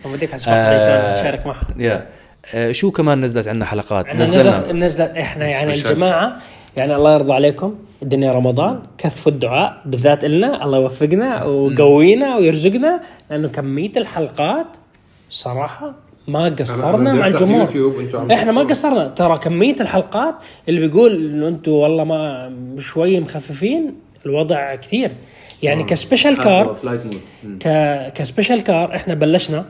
نشارك 1.12 1.46
معها 1.46 1.74
آه 2.54 2.72
شو 2.72 2.90
كمان 2.90 3.20
نزلت 3.20 3.48
عندنا 3.48 3.64
حلقات؟ 3.64 4.06
إحنا 4.06 4.22
نزلت 4.22 4.64
نزلت 4.70 5.10
إحنا 5.10 5.48
يعني 5.48 5.74
الجماعة. 5.74 6.38
يعني 6.76 6.96
الله 6.96 7.14
يرضى 7.14 7.32
عليكم 7.32 7.74
الدنيا 8.02 8.32
رمضان 8.32 8.82
كثفوا 8.98 9.32
الدعاء 9.32 9.82
بالذات 9.86 10.24
لنا 10.24 10.64
الله 10.64 10.78
يوفقنا 10.78 11.44
ويقوينا 11.44 12.36
ويرزقنا 12.36 13.00
لأنه 13.30 13.48
كمية 13.48 13.92
الحلقات 13.96 14.66
صراحة 15.30 15.94
ما 16.28 16.44
قصرنا 16.48 17.12
مع 17.14 17.26
الجمهور. 17.26 17.68
إحنا 18.32 18.52
ما 18.52 18.62
قصرنا. 18.62 19.08
ترى 19.08 19.38
كمية 19.38 19.76
الحلقات 19.80 20.34
اللي 20.68 20.80
بيقول 20.80 21.26
إنه 21.26 21.48
أنتم 21.48 21.72
والله 21.72 22.04
ما 22.04 22.52
شوي 22.78 23.20
مخففين 23.20 23.94
الوضع 24.26 24.74
كثير. 24.74 25.10
يعني 25.62 25.84
ك 25.84 27.68
special 28.14 28.48
car 28.48 28.62
ك 28.62 28.65
ك 28.65 28.67
special 28.67 28.86
car 28.86 28.94
إحنا 28.96 29.14
بلشنا 29.14 29.64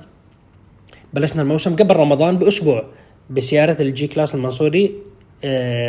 بلشنا 1.15 1.43
الموسم 1.43 1.77
قبل 1.77 1.97
رمضان 1.97 2.37
بأسبوع 2.39 2.85
بسيارة 3.31 3.83
ال 3.83 4.07
G-Class 4.07 4.35
المنصوري 4.35 4.85
آه، 4.87 4.91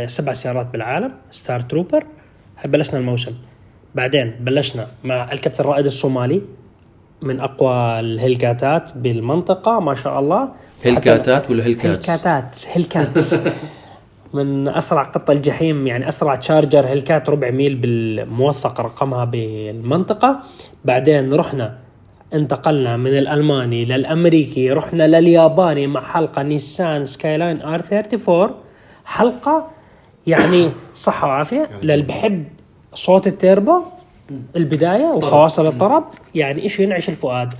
سبع 0.07 0.33
سيارات 0.33 0.65
بالعالم 0.65 1.11
Star 1.31 1.59
Trooper 1.59 2.03
بلشنا 2.65 2.99
الموسم. 2.99 3.31
بعدين 3.95 4.35
بلشنا 4.39 4.87
مع 5.03 5.31
الكابتن 5.31 5.63
رائد 5.63 5.85
الصومالي 5.85 6.41
من 7.21 7.39
أقوى 7.39 7.99
الهيلكاتات 7.99 8.91
بالمنطقة 8.97 9.79
ما 9.79 9.93
شاء 9.93 10.19
الله. 10.19 10.49
هيلكاتات 10.83 11.49
ولا 11.51 11.65
Hellcats؟ 11.65 12.09
هيلكاتات 12.09 12.59
Hellcats. 12.73 13.39
من 14.33 14.67
أسرع 14.67 15.03
قطة 15.03 15.31
الجحيم 15.31 15.87
يعني 15.87 16.07
أسرع 16.07 16.35
Charger 16.35 16.87
Hellcat 16.87 17.29
ربع 17.29 17.51
ميل 17.51 17.75
بالموثق 17.75 18.81
رقمها 18.81 19.25
بالمنطقة. 19.25 20.39
بعدين 20.85 21.33
رحنا 21.33 21.77
انتقلنا 22.33 22.97
من 22.97 23.17
الألماني 23.17 23.85
للأمريكي 23.85 24.71
رحنا 24.71 25.07
للياباني 25.07 25.87
مع 25.87 26.01
حلقة 26.01 26.41
نيسان 26.43 27.05
Skyline 27.05 27.61
R34 27.61 28.51
حلقة 29.11 29.67
يعني 30.27 30.69
صحة 30.93 31.27
وعافية 31.27 31.69
للي 31.83 32.01
بحب 32.01 32.45
صوت 32.93 33.27
التيربو 33.27 33.81
البداية 34.55 35.05
وفواصل 35.05 35.67
الطرب 35.67 36.03
يعني 36.35 36.61
إيش 36.61 36.79
ينعش 36.79 37.09
الفؤاد. 37.09 37.53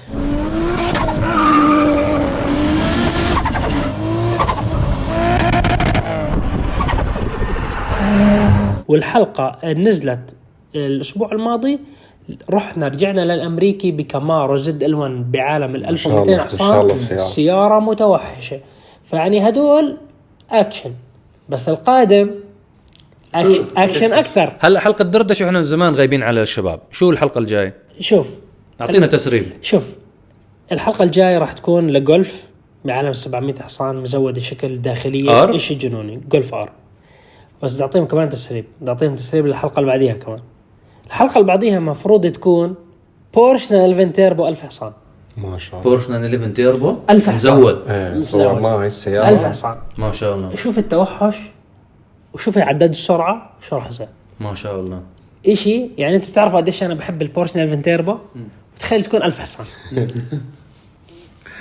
والحلقة 8.87 9.73
نزلت 9.73 10.35
الأسبوع 10.75 11.31
الماضي 11.31 11.79
رحنا 12.49 12.87
رجعنا 12.87 13.21
للأمريكي 13.21 13.91
بكامارو 13.91 14.55
زد 14.55 14.83
ال1 14.83 15.31
بعالم 15.33 15.75
ال 15.75 15.99
شاء 15.99 16.23
الله، 16.23 16.33
1200 16.33 16.33
إن 16.33 16.49
شاء 16.49 17.15
حصان. 17.15 17.19
سيارة 17.19 17.79
متوحشة. 17.79 18.59
فيعني 19.03 19.49
هدول 19.49 19.97
أكشن. 20.51 20.91
بس 21.51 21.69
القادم 21.69 22.31
اكشن, 23.35 23.65
أكشن 23.77 24.13
أكثر. 24.13 24.53
هلا 24.59 24.79
حلقة 24.79 25.03
دردشة 25.03 25.45
إحنا 25.45 25.57
من 25.57 25.63
زمان 25.63 25.95
غايبين 25.95 26.23
على 26.23 26.41
الشباب؟ 26.41 26.79
شو 26.91 27.09
الحلقة 27.09 27.39
الجاي 27.39 27.73
شوف. 27.99 28.27
أعطينا 28.81 29.07
تسريب. 29.07 29.45
شوف 29.61 29.83
الحلقة 30.71 31.03
الجاية 31.03 31.37
راح 31.37 31.53
تكون 31.53 31.87
لجولف 31.87 32.43
بعالم 32.85 33.13
700 33.13 33.55
حصان 33.61 33.95
مزود 33.95 34.39
شكل 34.39 34.77
داخليه 34.81 35.43
آر؟ 35.43 35.57
شيء 35.57 35.77
جنوني؟ 35.77 36.21
جولف 36.29 36.53
آر. 36.53 36.71
بس 37.63 37.73
بدي 37.73 37.83
أعطيهم 37.83 38.05
كمان 38.05 38.29
تسريب. 38.29 38.65
بدي 38.81 38.91
أعطيهم 38.91 39.15
تسريب 39.15 39.47
للحلقة 39.47 39.79
اللي 39.79 39.91
بعديها 39.91 40.13
كمان. 40.13 40.39
الحلقة 41.07 41.33
اللي 41.35 41.47
بعديها 41.47 41.77
المفروض 41.77 42.27
تكون 42.27 42.75
بورش 43.33 43.71
11 43.71 44.07
تيربو 44.07 44.47
1000 44.47 44.61
حصان. 44.61 44.91
ما 45.37 45.57
شاء 45.57 45.79
الله. 45.79 45.83
بورش 45.83 46.09
11 46.09 46.47
تيربو. 46.49 46.95
ألف 47.09 47.29
حصان. 47.29 47.53
مزود. 47.53 47.89
إيه 47.89 48.21
صور 48.21 48.59
ما 48.59 48.69
هاي 48.69 48.85
1000 48.85 48.93
السيارة 48.93 49.47
حصان. 49.49 49.75
ما 49.97 50.11
شاء 50.11 50.35
الله. 50.35 50.55
شوف 50.55 50.77
التوحش 50.77 51.37
وشوف 52.33 52.57
عداد 52.57 52.89
السرعة 52.89 53.51
شو 53.61 53.75
راح 53.75 53.87
يصير 53.87 54.07
ما 54.39 54.53
شاء 54.53 54.79
الله. 54.79 55.01
إشي 55.47 55.89
يعني 55.97 56.15
أنتم 56.15 56.31
بتعرفوا 56.31 56.59
قديش 56.59 56.83
أنا 56.83 56.93
بحب 56.93 57.21
البورش 57.21 57.57
11 57.57 57.81
تيربو؟ 57.81 58.17
تخيل 58.79 59.03
تكون 59.03 59.23
1000 59.23 59.39
حصان. 59.39 59.65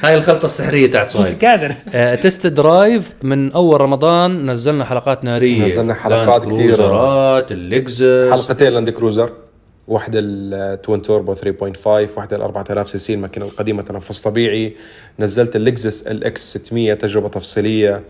هاي 0.03 0.15
الخلطة 0.15 0.45
السحرية 0.45 0.91
تاعت 0.91 1.17
مش 1.17 1.23
صهيب 1.23 1.45
قادر. 1.45 1.75
آه، 1.95 2.15
test 2.15 2.47
drive 2.47 3.15
من 3.23 3.53
أول 3.53 3.81
رمضان 3.81 4.51
نزلنا 4.51 4.85
حلقات 4.85 5.25
نارية. 5.25 5.65
نزلنا 5.65 5.95
حلقات 5.95 6.43
لاند 6.43 6.55
كثيرة. 6.55 6.77
كروزرات 6.77 7.53
اللكزس 7.53 8.31
حلقتين 8.31 8.73
لاند 8.73 8.91
كروزر 8.91 9.33
واحدة 9.91 10.21
ال 10.23 10.39
twin 10.39 11.03
turbo 11.03 11.35
3.5 11.35 11.87
واحدة 11.87 12.37
ال 12.37 12.43
4000 12.43 12.91
CC 12.91 13.15
الماكينة 13.15 13.47
القديمة 13.47 13.83
تنفس 13.83 14.23
طبيعي. 14.23 14.77
نزلت 15.19 15.57
اللكزس 15.57 16.07
LX 16.07 16.51
600 16.51 16.95
تجربة 16.95 17.29
تفصيلية. 17.29 18.03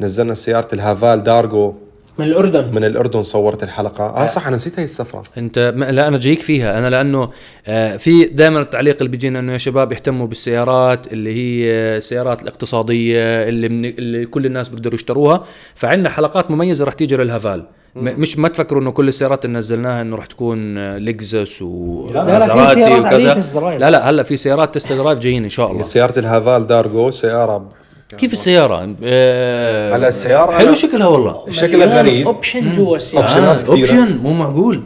نزلنا 0.00 0.34
سيارة 0.34 0.68
الهافال 0.72 1.22
دارجو 1.22 1.74
من 2.18 2.24
الأردن. 2.26 2.74
من 2.74 2.84
الأردن 2.84 3.22
صورت 3.22 3.62
الحلقة. 3.62 4.04
آه 4.06 4.26
صح 4.26 4.46
أنا 4.46 4.56
نسيت 4.56 4.78
هاي 4.78 4.84
السفرة. 4.84 5.22
أنت 5.38 5.72
ما 5.76 5.84
لا 5.90 6.08
أنا 6.08 6.18
جايك 6.18 6.40
فيها. 6.40 6.78
أنا 6.78 6.88
لأنه 6.88 7.28
آه، 7.66 7.96
في 7.96 8.24
دائما 8.24 8.60
التعليق 8.60 8.96
اللي 8.98 9.08
بيجينا 9.10 9.38
إنه 9.38 9.52
يا 9.52 9.58
شباب 9.58 9.92
يهتموا 9.92 10.26
بالسيارات 10.26 11.12
اللي 11.12 11.34
هي 11.34 11.70
السيارات 11.96 12.42
الاقتصادية 12.42 13.48
اللي, 13.48 13.68
من 13.68 13.84
اللي 13.84 14.26
كل 14.26 14.46
الناس 14.46 14.68
بيقدروا 14.68 14.94
يشتروها. 14.94 15.44
فعندنا 15.74 16.10
حلقات 16.10 16.50
مميزة 16.50 16.84
رح 16.84 16.92
تيجي 16.92 17.16
للهافال. 17.16 17.64
م- 17.94 18.20
مش 18.20 18.38
ما 18.38 18.48
تفكروا 18.48 18.82
إنه 18.82 18.90
كل 18.90 19.08
السيارات 19.08 19.44
اللي 19.44 19.58
نزلناها 19.58 20.02
إنه 20.02 20.16
رح 20.16 20.26
تكون 20.26 20.78
آه، 20.78 20.98
لكزس 20.98 21.62
ومازراتي 21.62 22.98
وكذا. 23.00 23.34
test 23.34 23.54
drive. 23.54 23.80
لا 23.80 23.90
لا 23.90 24.10
هلأ 24.10 24.22
في 24.22 24.36
سيارات 24.36 24.74
test 24.74 24.92
drive 24.92 25.18
جايين 25.18 25.42
إن 25.42 25.48
شاء 25.48 25.72
الله. 25.72 25.82
سيارة 25.82 26.18
الهافال 26.18 26.66
دارجو 26.66 27.10
سيارة 27.10 27.68
كيف 28.16 28.32
السيارة؟ 28.32 28.94
آه، 29.02 29.92
على 29.92 30.08
السيارة 30.08 30.52
حلو 30.52 30.74
شكلها 30.74 31.06
والله. 31.06 31.50
شكلها 31.50 31.98
غريب. 31.98 32.26
option 32.26 32.72
جوا 32.72 32.96
السيارة. 32.96 33.24
أوبشنات 33.24 33.60
كثيرة. 33.60 33.76
اوبشن 33.76 34.16
مو 34.18 34.32
معقول. 34.32 34.82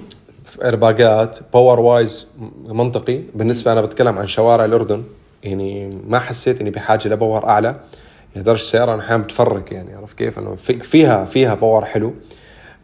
أرباقات 0.62 1.38
power 1.52 1.80
wise 1.80 2.26
منطقي. 2.68 3.20
بالنسبة 3.34 3.72
أنا 3.72 3.80
بتكلم 3.80 4.18
عن 4.18 4.26
شوارع 4.26 4.64
الأردن. 4.64 5.02
يعني 5.42 6.00
ما 6.08 6.18
حسيت 6.18 6.60
إني 6.60 6.70
بحاجة 6.70 7.08
ل 7.08 7.14
power 7.14 7.44
أعلى. 7.44 7.76
يعني 8.34 8.46
درجه 8.46 8.60
السيارة 8.60 8.94
أنا 8.94 9.02
أحيانا 9.02 9.22
بتفرق 9.22 9.72
يعني 9.72 9.94
عرفت 9.94 10.18
كيف؟ 10.18 10.38
إنه 10.38 10.54
في 10.54 10.80
فيها 10.80 11.24
فيها 11.24 11.54
power 11.54 11.84
حلو. 11.84 12.14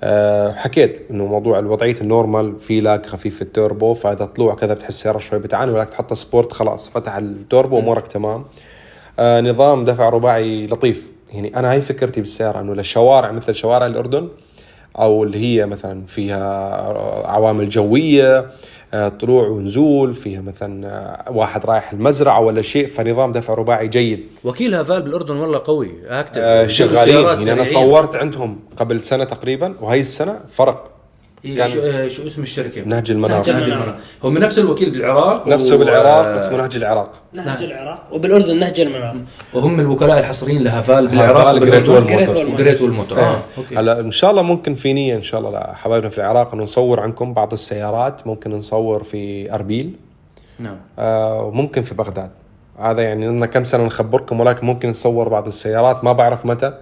أه 0.03 0.53
حكيت 0.53 1.03
إنه 1.11 1.27
موضوع 1.27 1.59
الوضعية 1.59 1.96
ال 2.01 2.09
normal 2.09 2.57
في 2.57 2.81
lag 2.81 3.07
خفيف 3.07 3.37
في 3.37 3.42
التوربو 3.42 3.94
فإذا 3.94 4.24
طلوع 4.24 4.55
كذا 4.55 4.74
بتحس 4.74 4.88
السيارة 4.88 5.18
شوي 5.18 5.38
بتعاني 5.38 5.72
ولكن 5.72 5.90
تحط 5.90 6.12
sport 6.12 6.53
خلاص 6.53 6.88
فتح 6.88 7.16
التوربو 7.16 7.79
أمورك 7.79 8.07
تمام. 8.07 8.35
آه 8.40 8.44
نظام 9.20 9.85
دفع 9.85 10.09
رباعي 10.09 10.66
لطيف. 10.66 11.11
يعني 11.33 11.57
أنا 11.57 11.72
هاي 11.72 11.81
فكرتي 11.81 12.20
بالسيارة 12.20 12.61
إنه 12.61 12.74
للشوارع 12.74 13.33
مثل 13.33 13.54
شوارع 13.54 13.87
الأردن 13.87 14.28
أو 14.98 15.24
اللي 15.24 15.38
هي 15.38 15.66
مثلا 15.66 16.07
فيها 16.07 16.74
عوامل 17.26 17.68
جوية 17.68 18.46
آه، 18.94 19.09
طلوع 19.09 19.48
ونزول 19.48 20.14
فيها 20.14 20.40
مثلا 20.40 20.87
آه، 20.88 21.32
واحد 21.32 21.66
رايح 21.66 21.93
المزرعة 21.93 22.40
ولا 22.40 22.62
شيء 22.62 22.86
فنظام 22.86 23.32
دفع 23.32 23.55
رباعي 23.55 23.88
جيد. 23.88 24.26
وكيل 24.45 24.74
هافال 24.74 25.03
بالأردن 25.03 25.36
والله 25.36 25.61
قوي. 25.64 25.90
آه، 26.09 26.62
بيجيبوا 26.62 26.66
شغالين. 26.66 27.24
يعني 27.24 27.53
أنا. 27.53 27.64
صورت 27.64 28.16
عندهم 28.16 28.61
قبل 28.76 29.03
سنة 29.03 29.24
تقريبا 29.24 29.74
وهي 29.80 30.01
السنة 30.01 30.40
فرق. 30.53 30.97
شو, 31.45 31.80
آه، 31.82 32.09
شو 32.09 32.26
اسم 32.26 32.43
الشركة؟ 32.43 32.82
نهج 32.84 33.11
المنار 33.11 33.36
نهج 33.39 33.51
نهج 33.51 33.68
المنار. 33.68 33.97
هو 34.22 34.30
من 34.30 34.41
نفس 34.41 34.59
الوكيل 34.59 34.91
بالعراق 34.91 35.49
نفسه 35.49 35.74
و- 35.74 35.78
بالعراق 35.78 36.26
آه، 36.26 36.36
اسمه 36.36 36.57
نهج 36.59 36.76
العراق. 36.76 37.12
نهج 37.32 37.62
العراق. 37.62 38.03
وبالأردن 38.12 38.59
نهج 38.59 38.80
المنار 38.80 39.16
وهم 39.55 39.80
الوكلاء 39.80 40.18
الحصريين 40.18 40.64
لهافال 40.64 41.09
بالعراق 41.09 41.57
Great 41.59 41.89
Wall 41.89 42.12
Motor. 42.12 42.47
و 42.47 42.53
Great 42.53 42.82
Wall 42.82 42.99
Motor 42.99 43.18
آه 43.20 43.39
أوكي. 43.59 43.76
هلا 43.76 44.01
إن 44.01 44.11
شاء 44.11 44.30
الله 44.30 44.43
ممكن 44.43 44.74
في 44.74 44.93
نية 44.93 45.14
إن 45.14 45.22
شاء 45.22 45.41
الله 45.41 45.51
لحبايبنا 45.51 46.11
في 46.11 46.18
العراق 46.18 46.55
إنه 46.55 46.62
نصور 46.62 47.01
عنكم 47.01 47.34
بعض 47.34 47.53
السيارات. 47.53 48.26
ممكن 48.26 48.51
نصور 48.51 49.03
في 49.03 49.53
أربيل. 49.55 49.93
نعم. 50.59 50.76
آه 50.99 51.43
وممكن 51.43 51.82
في 51.82 51.95
بغداد. 51.95 52.30
هذا 52.80 53.03
يعني 53.03 53.28
لنا 53.28 53.47
كم 53.47 53.64
سنة 53.64 53.84
نخبركم 53.84 54.41
ولكن 54.41 54.66
ممكن 54.66 54.89
نصور 54.91 55.28
بعض 55.28 55.47
السيارات. 55.47 56.05
ما 56.05 56.12
بعرف 56.12 56.47
متى 56.47 56.72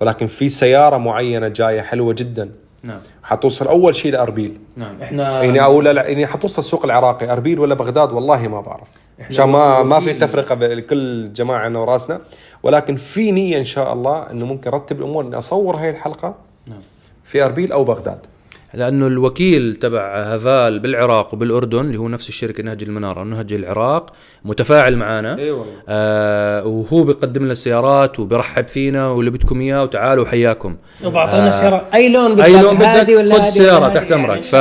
ولكن 0.00 0.26
في 0.26 0.48
سيارة 0.48 0.96
معينة 0.96 1.48
جاية 1.48 1.80
حلوة 1.80 2.12
جدا. 2.18 2.50
نعم. 2.84 3.00
حتوصل 3.22 3.66
أول 3.66 3.94
شيء 3.94 4.12
لأربيل. 4.12 4.60
نعم. 4.76 5.02
إحنا 5.02 5.42
يعني 5.42 5.64
أو 5.64 5.80
لا 5.80 5.92
لا 5.92 6.08
يعني 6.08 6.26
حتوصل 6.26 6.62
السوق 6.62 6.84
العراقي. 6.84 7.32
أربيل 7.32 7.58
ولا 7.58 7.74
بغداد؟ 7.74 8.12
والله 8.12 8.48
ما 8.48 8.60
بعرف. 8.60 8.88
عشان 9.20 9.48
ما 9.48 9.82
ما 9.82 10.00
في 10.00 10.12
تفرقة 10.12 10.54
بكل 10.54 11.32
جماعة 11.32 11.66
انا 11.66 11.78
وراسنا. 11.78 12.20
ولكن 12.62 12.96
في 12.96 13.30
نية 13.30 13.58
إن 13.58 13.64
شاء 13.64 13.92
الله 13.92 14.30
إنه 14.30 14.46
ممكن 14.46 14.70
أرتب 14.70 14.98
الأمور. 14.98 15.24
إني 15.24 15.38
أصور 15.38 15.76
هاي 15.76 15.90
الحلقة 15.90 16.34
نعم. 16.66 16.80
في 17.24 17.44
أربيل 17.44 17.72
أو 17.72 17.84
بغداد. 17.84 18.26
لأنه 18.74 19.06
الوكيل 19.06 19.76
تبع 19.76 20.34
هافال 20.34 20.78
بالعراق 20.78 21.34
وبالأردن 21.34 21.80
اللي 21.80 21.96
هو 21.96 22.08
نفس 22.08 22.28
الشركة 22.28 22.62
نهج 22.62 22.82
المنارة 22.82 23.24
نهج 23.24 23.52
العراق 23.52 24.12
متفاعل 24.44 24.96
معنا 24.96 25.38
اي 25.38 25.50
والله. 25.50 25.72
آه 25.88 26.66
وهو 26.66 27.04
بيقدم 27.04 27.42
لنا 27.42 27.52
السيارات 27.52 28.20
وبيرحب 28.20 28.68
فينا 28.68 29.08
واللي 29.08 29.30
بدكم 29.30 29.60
إياه 29.60 29.82
وتعالوا 29.82 30.26
حياكم 30.26 30.76
وبعطينا 31.04 31.50
سيارة. 31.50 31.84
أي 31.94 32.08
لون 32.08 32.34
بدك؟ 32.34 32.44
أي 32.44 32.62
لون 32.62 32.76
بدك 32.76 33.32
خذ 33.32 33.38
السياره 33.38 33.88
تحت 33.88 34.12
أمرك. 34.12 34.30
يعني 34.30 34.42
ف 34.42 34.54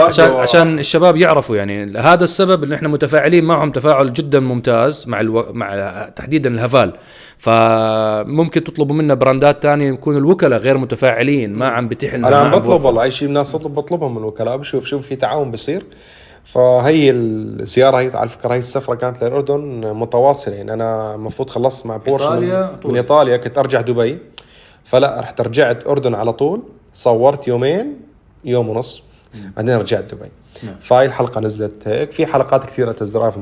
عشان 0.00 0.30
عشان 0.30 0.78
الشباب 0.78 1.16
يعرفوا 1.16 1.56
يعني. 1.56 1.98
هذا 1.98 2.24
السبب 2.24 2.64
ان 2.64 2.72
إحنا 2.72 2.88
متفاعلين 2.88 3.44
معهم 3.44 3.70
تفاعل 3.70 4.12
جدا 4.12 4.40
ممتاز 4.40 5.08
مع 5.08 5.20
ألو... 5.20 5.46
مع 5.52 6.08
تحديدا 6.16 6.50
الهفال. 6.50 6.92
فممكن 7.38 8.64
تطلبوا 8.64 8.96
منا 8.96 9.14
براندات 9.14 9.62
تانية 9.62 9.92
يكون 9.92 10.16
الوكلاء 10.16 10.58
غير 10.58 10.78
متفاعلين 10.78 11.52
ما 11.52 11.68
عم 11.68 11.88
بتيح 11.88 12.14
لنا 12.14 12.28
أنا 12.28 12.36
عم 12.36 12.50
بطلب. 12.50 12.84
والله 12.84 13.02
أي 13.02 13.10
شيء 13.10 13.28
الناس 13.28 13.52
تطلب 13.52 13.74
بطلبهم 13.74 14.14
من 14.14 14.18
الوكلاء. 14.18 14.56
بشوف 14.56 14.84
شوف 14.84 15.06
في 15.06 15.16
تعاون 15.16 15.50
بيصير. 15.50 15.82
فهي 16.44 17.10
الزيارة 17.10 17.96
هي 17.96 18.10
على 18.14 18.28
فكرة 18.28 18.54
هي 18.54 18.58
السفرة 18.58 18.94
كانت 18.94 19.24
للأردن 19.24 19.92
متواصلة. 19.94 20.54
يعني 20.54 20.72
أنا 20.72 21.14
المفروض 21.14 21.50
خلصت 21.50 21.86
مع 21.86 21.96
بورش 21.96 22.22
إيطاليا 22.22 22.70
من, 22.72 22.78
طول. 22.78 22.90
من 22.92 22.96
إيطاليا 22.96 23.36
كنت 23.36 23.58
أرجع 23.58 23.80
دبي. 23.80 24.18
فلا 24.84 25.20
رحت 25.20 25.40
رجعت 25.40 25.86
أردن 25.86 26.14
على 26.14 26.32
طول. 26.32 26.62
صورت 26.94 27.48
يومين 27.48 28.00
يوم 28.44 28.68
ونص. 28.68 29.02
بعدين 29.56 29.76
رجعت 29.76 30.14
دبي. 30.14 30.28
نعم. 30.62 30.74
فهاي 30.80 31.06
الحلقة 31.06 31.40
نزلت 31.40 31.88
هيك. 31.88 32.12
في 32.12 32.26
حلقات 32.26 32.64
كثيرة 32.64 32.92
test 32.92 33.14
drive 33.14 33.38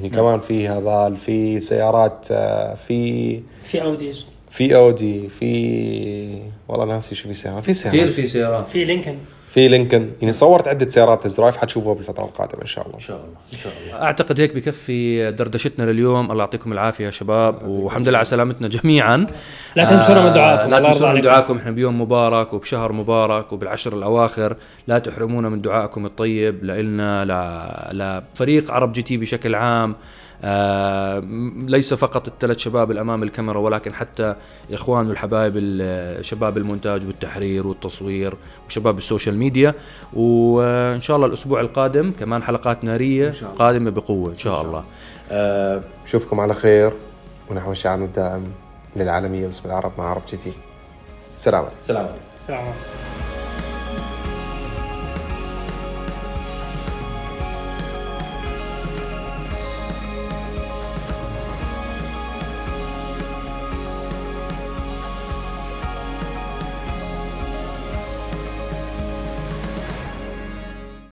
مصور 0.00 0.12
يعني 0.12 0.16
كمان 0.16 0.40
في 0.40 0.68
هذا 0.68 1.14
في 1.16 1.60
سيارات 1.60 2.26
آه، 2.30 2.74
في 2.74 3.40
في 3.64 3.82
أوديز. 3.82 4.24
في 4.50 4.76
أودي 4.76 5.28
في 5.28 6.42
والله 6.68 6.84
ناسي 6.84 7.14
شو 7.14 7.28
في 7.28 7.34
سيارات 7.34 7.62
في 7.62 7.72
سيارات 7.74 7.98
كثير 8.00 8.08
في 8.12 8.26
سيارات. 8.26 8.68
في 8.68 8.84
لينكن. 8.84 9.14
في 9.54 9.68
لينكن. 9.68 10.10
يعني 10.20 10.32
صورت 10.32 10.68
عدة 10.68 10.88
سيارات 10.88 11.24
test 11.24 11.38
drive 11.40 11.56
حتشوفوها 11.56 11.94
بالفترة 11.94 12.24
القادمة 12.24 12.62
إن 12.62 12.66
شاء 12.66 12.86
الله. 12.86 12.94
إن 12.94 13.00
شاء 13.00 13.16
الله 13.16 13.36
إن 13.52 13.58
شاء 13.58 13.72
الله. 13.82 14.02
أعتقد 14.02 14.40
هيك 14.40 14.54
بكفي 14.54 15.30
دردشتنا 15.30 15.90
لليوم. 15.90 16.32
الله 16.32 16.44
يعطيكم 16.44 16.72
العافية 16.72 17.04
يا 17.04 17.10
شباب 17.10 17.68
والحمد 17.68 18.08
لله 18.08 18.18
على 18.18 18.24
سلامتنا 18.24 18.68
جميعا. 18.68 19.26
لا 19.76 19.84
تنسونا 19.84 20.26
من 20.26 20.32
دعائكم 20.32 20.70
لا 20.70 20.80
تنسونا 20.80 21.12
من. 21.12 21.20
دعائكم 21.20 21.56
إحنا 21.56 21.70
بيوم 21.70 22.00
مبارك 22.00 22.54
وبشهر 22.54 22.92
مبارك 22.92 23.52
وبالعشر 23.52 23.92
الأواخر. 23.92 24.56
لا 24.86 24.98
تحرمونا 24.98 25.48
من 25.48 25.60
دعائكم 25.60 26.06
الطيب 26.06 26.64
لنا 26.64 27.24
لفريق 27.92 28.72
عرب 28.72 28.92
جي 28.92 29.02
تي 29.02 29.16
بشكل 29.16 29.54
عام. 29.54 29.90
آه 29.90 29.96
ليس 31.66 31.94
فقط 31.94 32.28
الثلاث 32.28 32.58
شباب 32.58 32.90
الأمام 32.90 33.22
الكاميرا 33.22 33.58
ولكن 33.58 33.94
حتى 33.94 34.34
إخوان 34.72 35.08
والحبايب 35.08 35.52
ال- 35.56 36.24
شباب 36.24 36.56
المونتاج 36.56 37.06
والتحرير 37.06 37.66
والتصوير 37.66 38.34
وشباب 38.68 38.98
ال 38.98 39.03
social 39.03 39.36
media. 39.36 39.74
وإن 40.12 41.00
شاء 41.00 41.16
الله 41.16 41.26
الأسبوع 41.26 41.60
القادم 41.60 42.12
كمان 42.20 42.42
حلقات 42.42 42.84
نارية 42.84 43.32
قادمة 43.58 43.90
بقوة 43.90 44.32
إن 44.32 44.38
شاء 44.38 44.62
الله. 44.62 44.84
آه 45.30 45.80
نشوفكم 46.04 46.40
على 46.40 46.54
خير. 46.54 46.92
ونحو 47.50 47.72
الشعب 47.72 48.02
الدائم 48.02 48.44
للعالميه 48.96 49.46
باسم 49.46 49.62
العرب 49.68 49.92
مع 49.98 50.10
عرب 50.10 50.22
جي 50.30 50.36
تي. 50.36 50.52
عليكم 51.64 51.74
سلام 51.86 52.02
عليكم. 52.04 52.20
السلام 52.36 52.58
عليكم. 52.60 53.09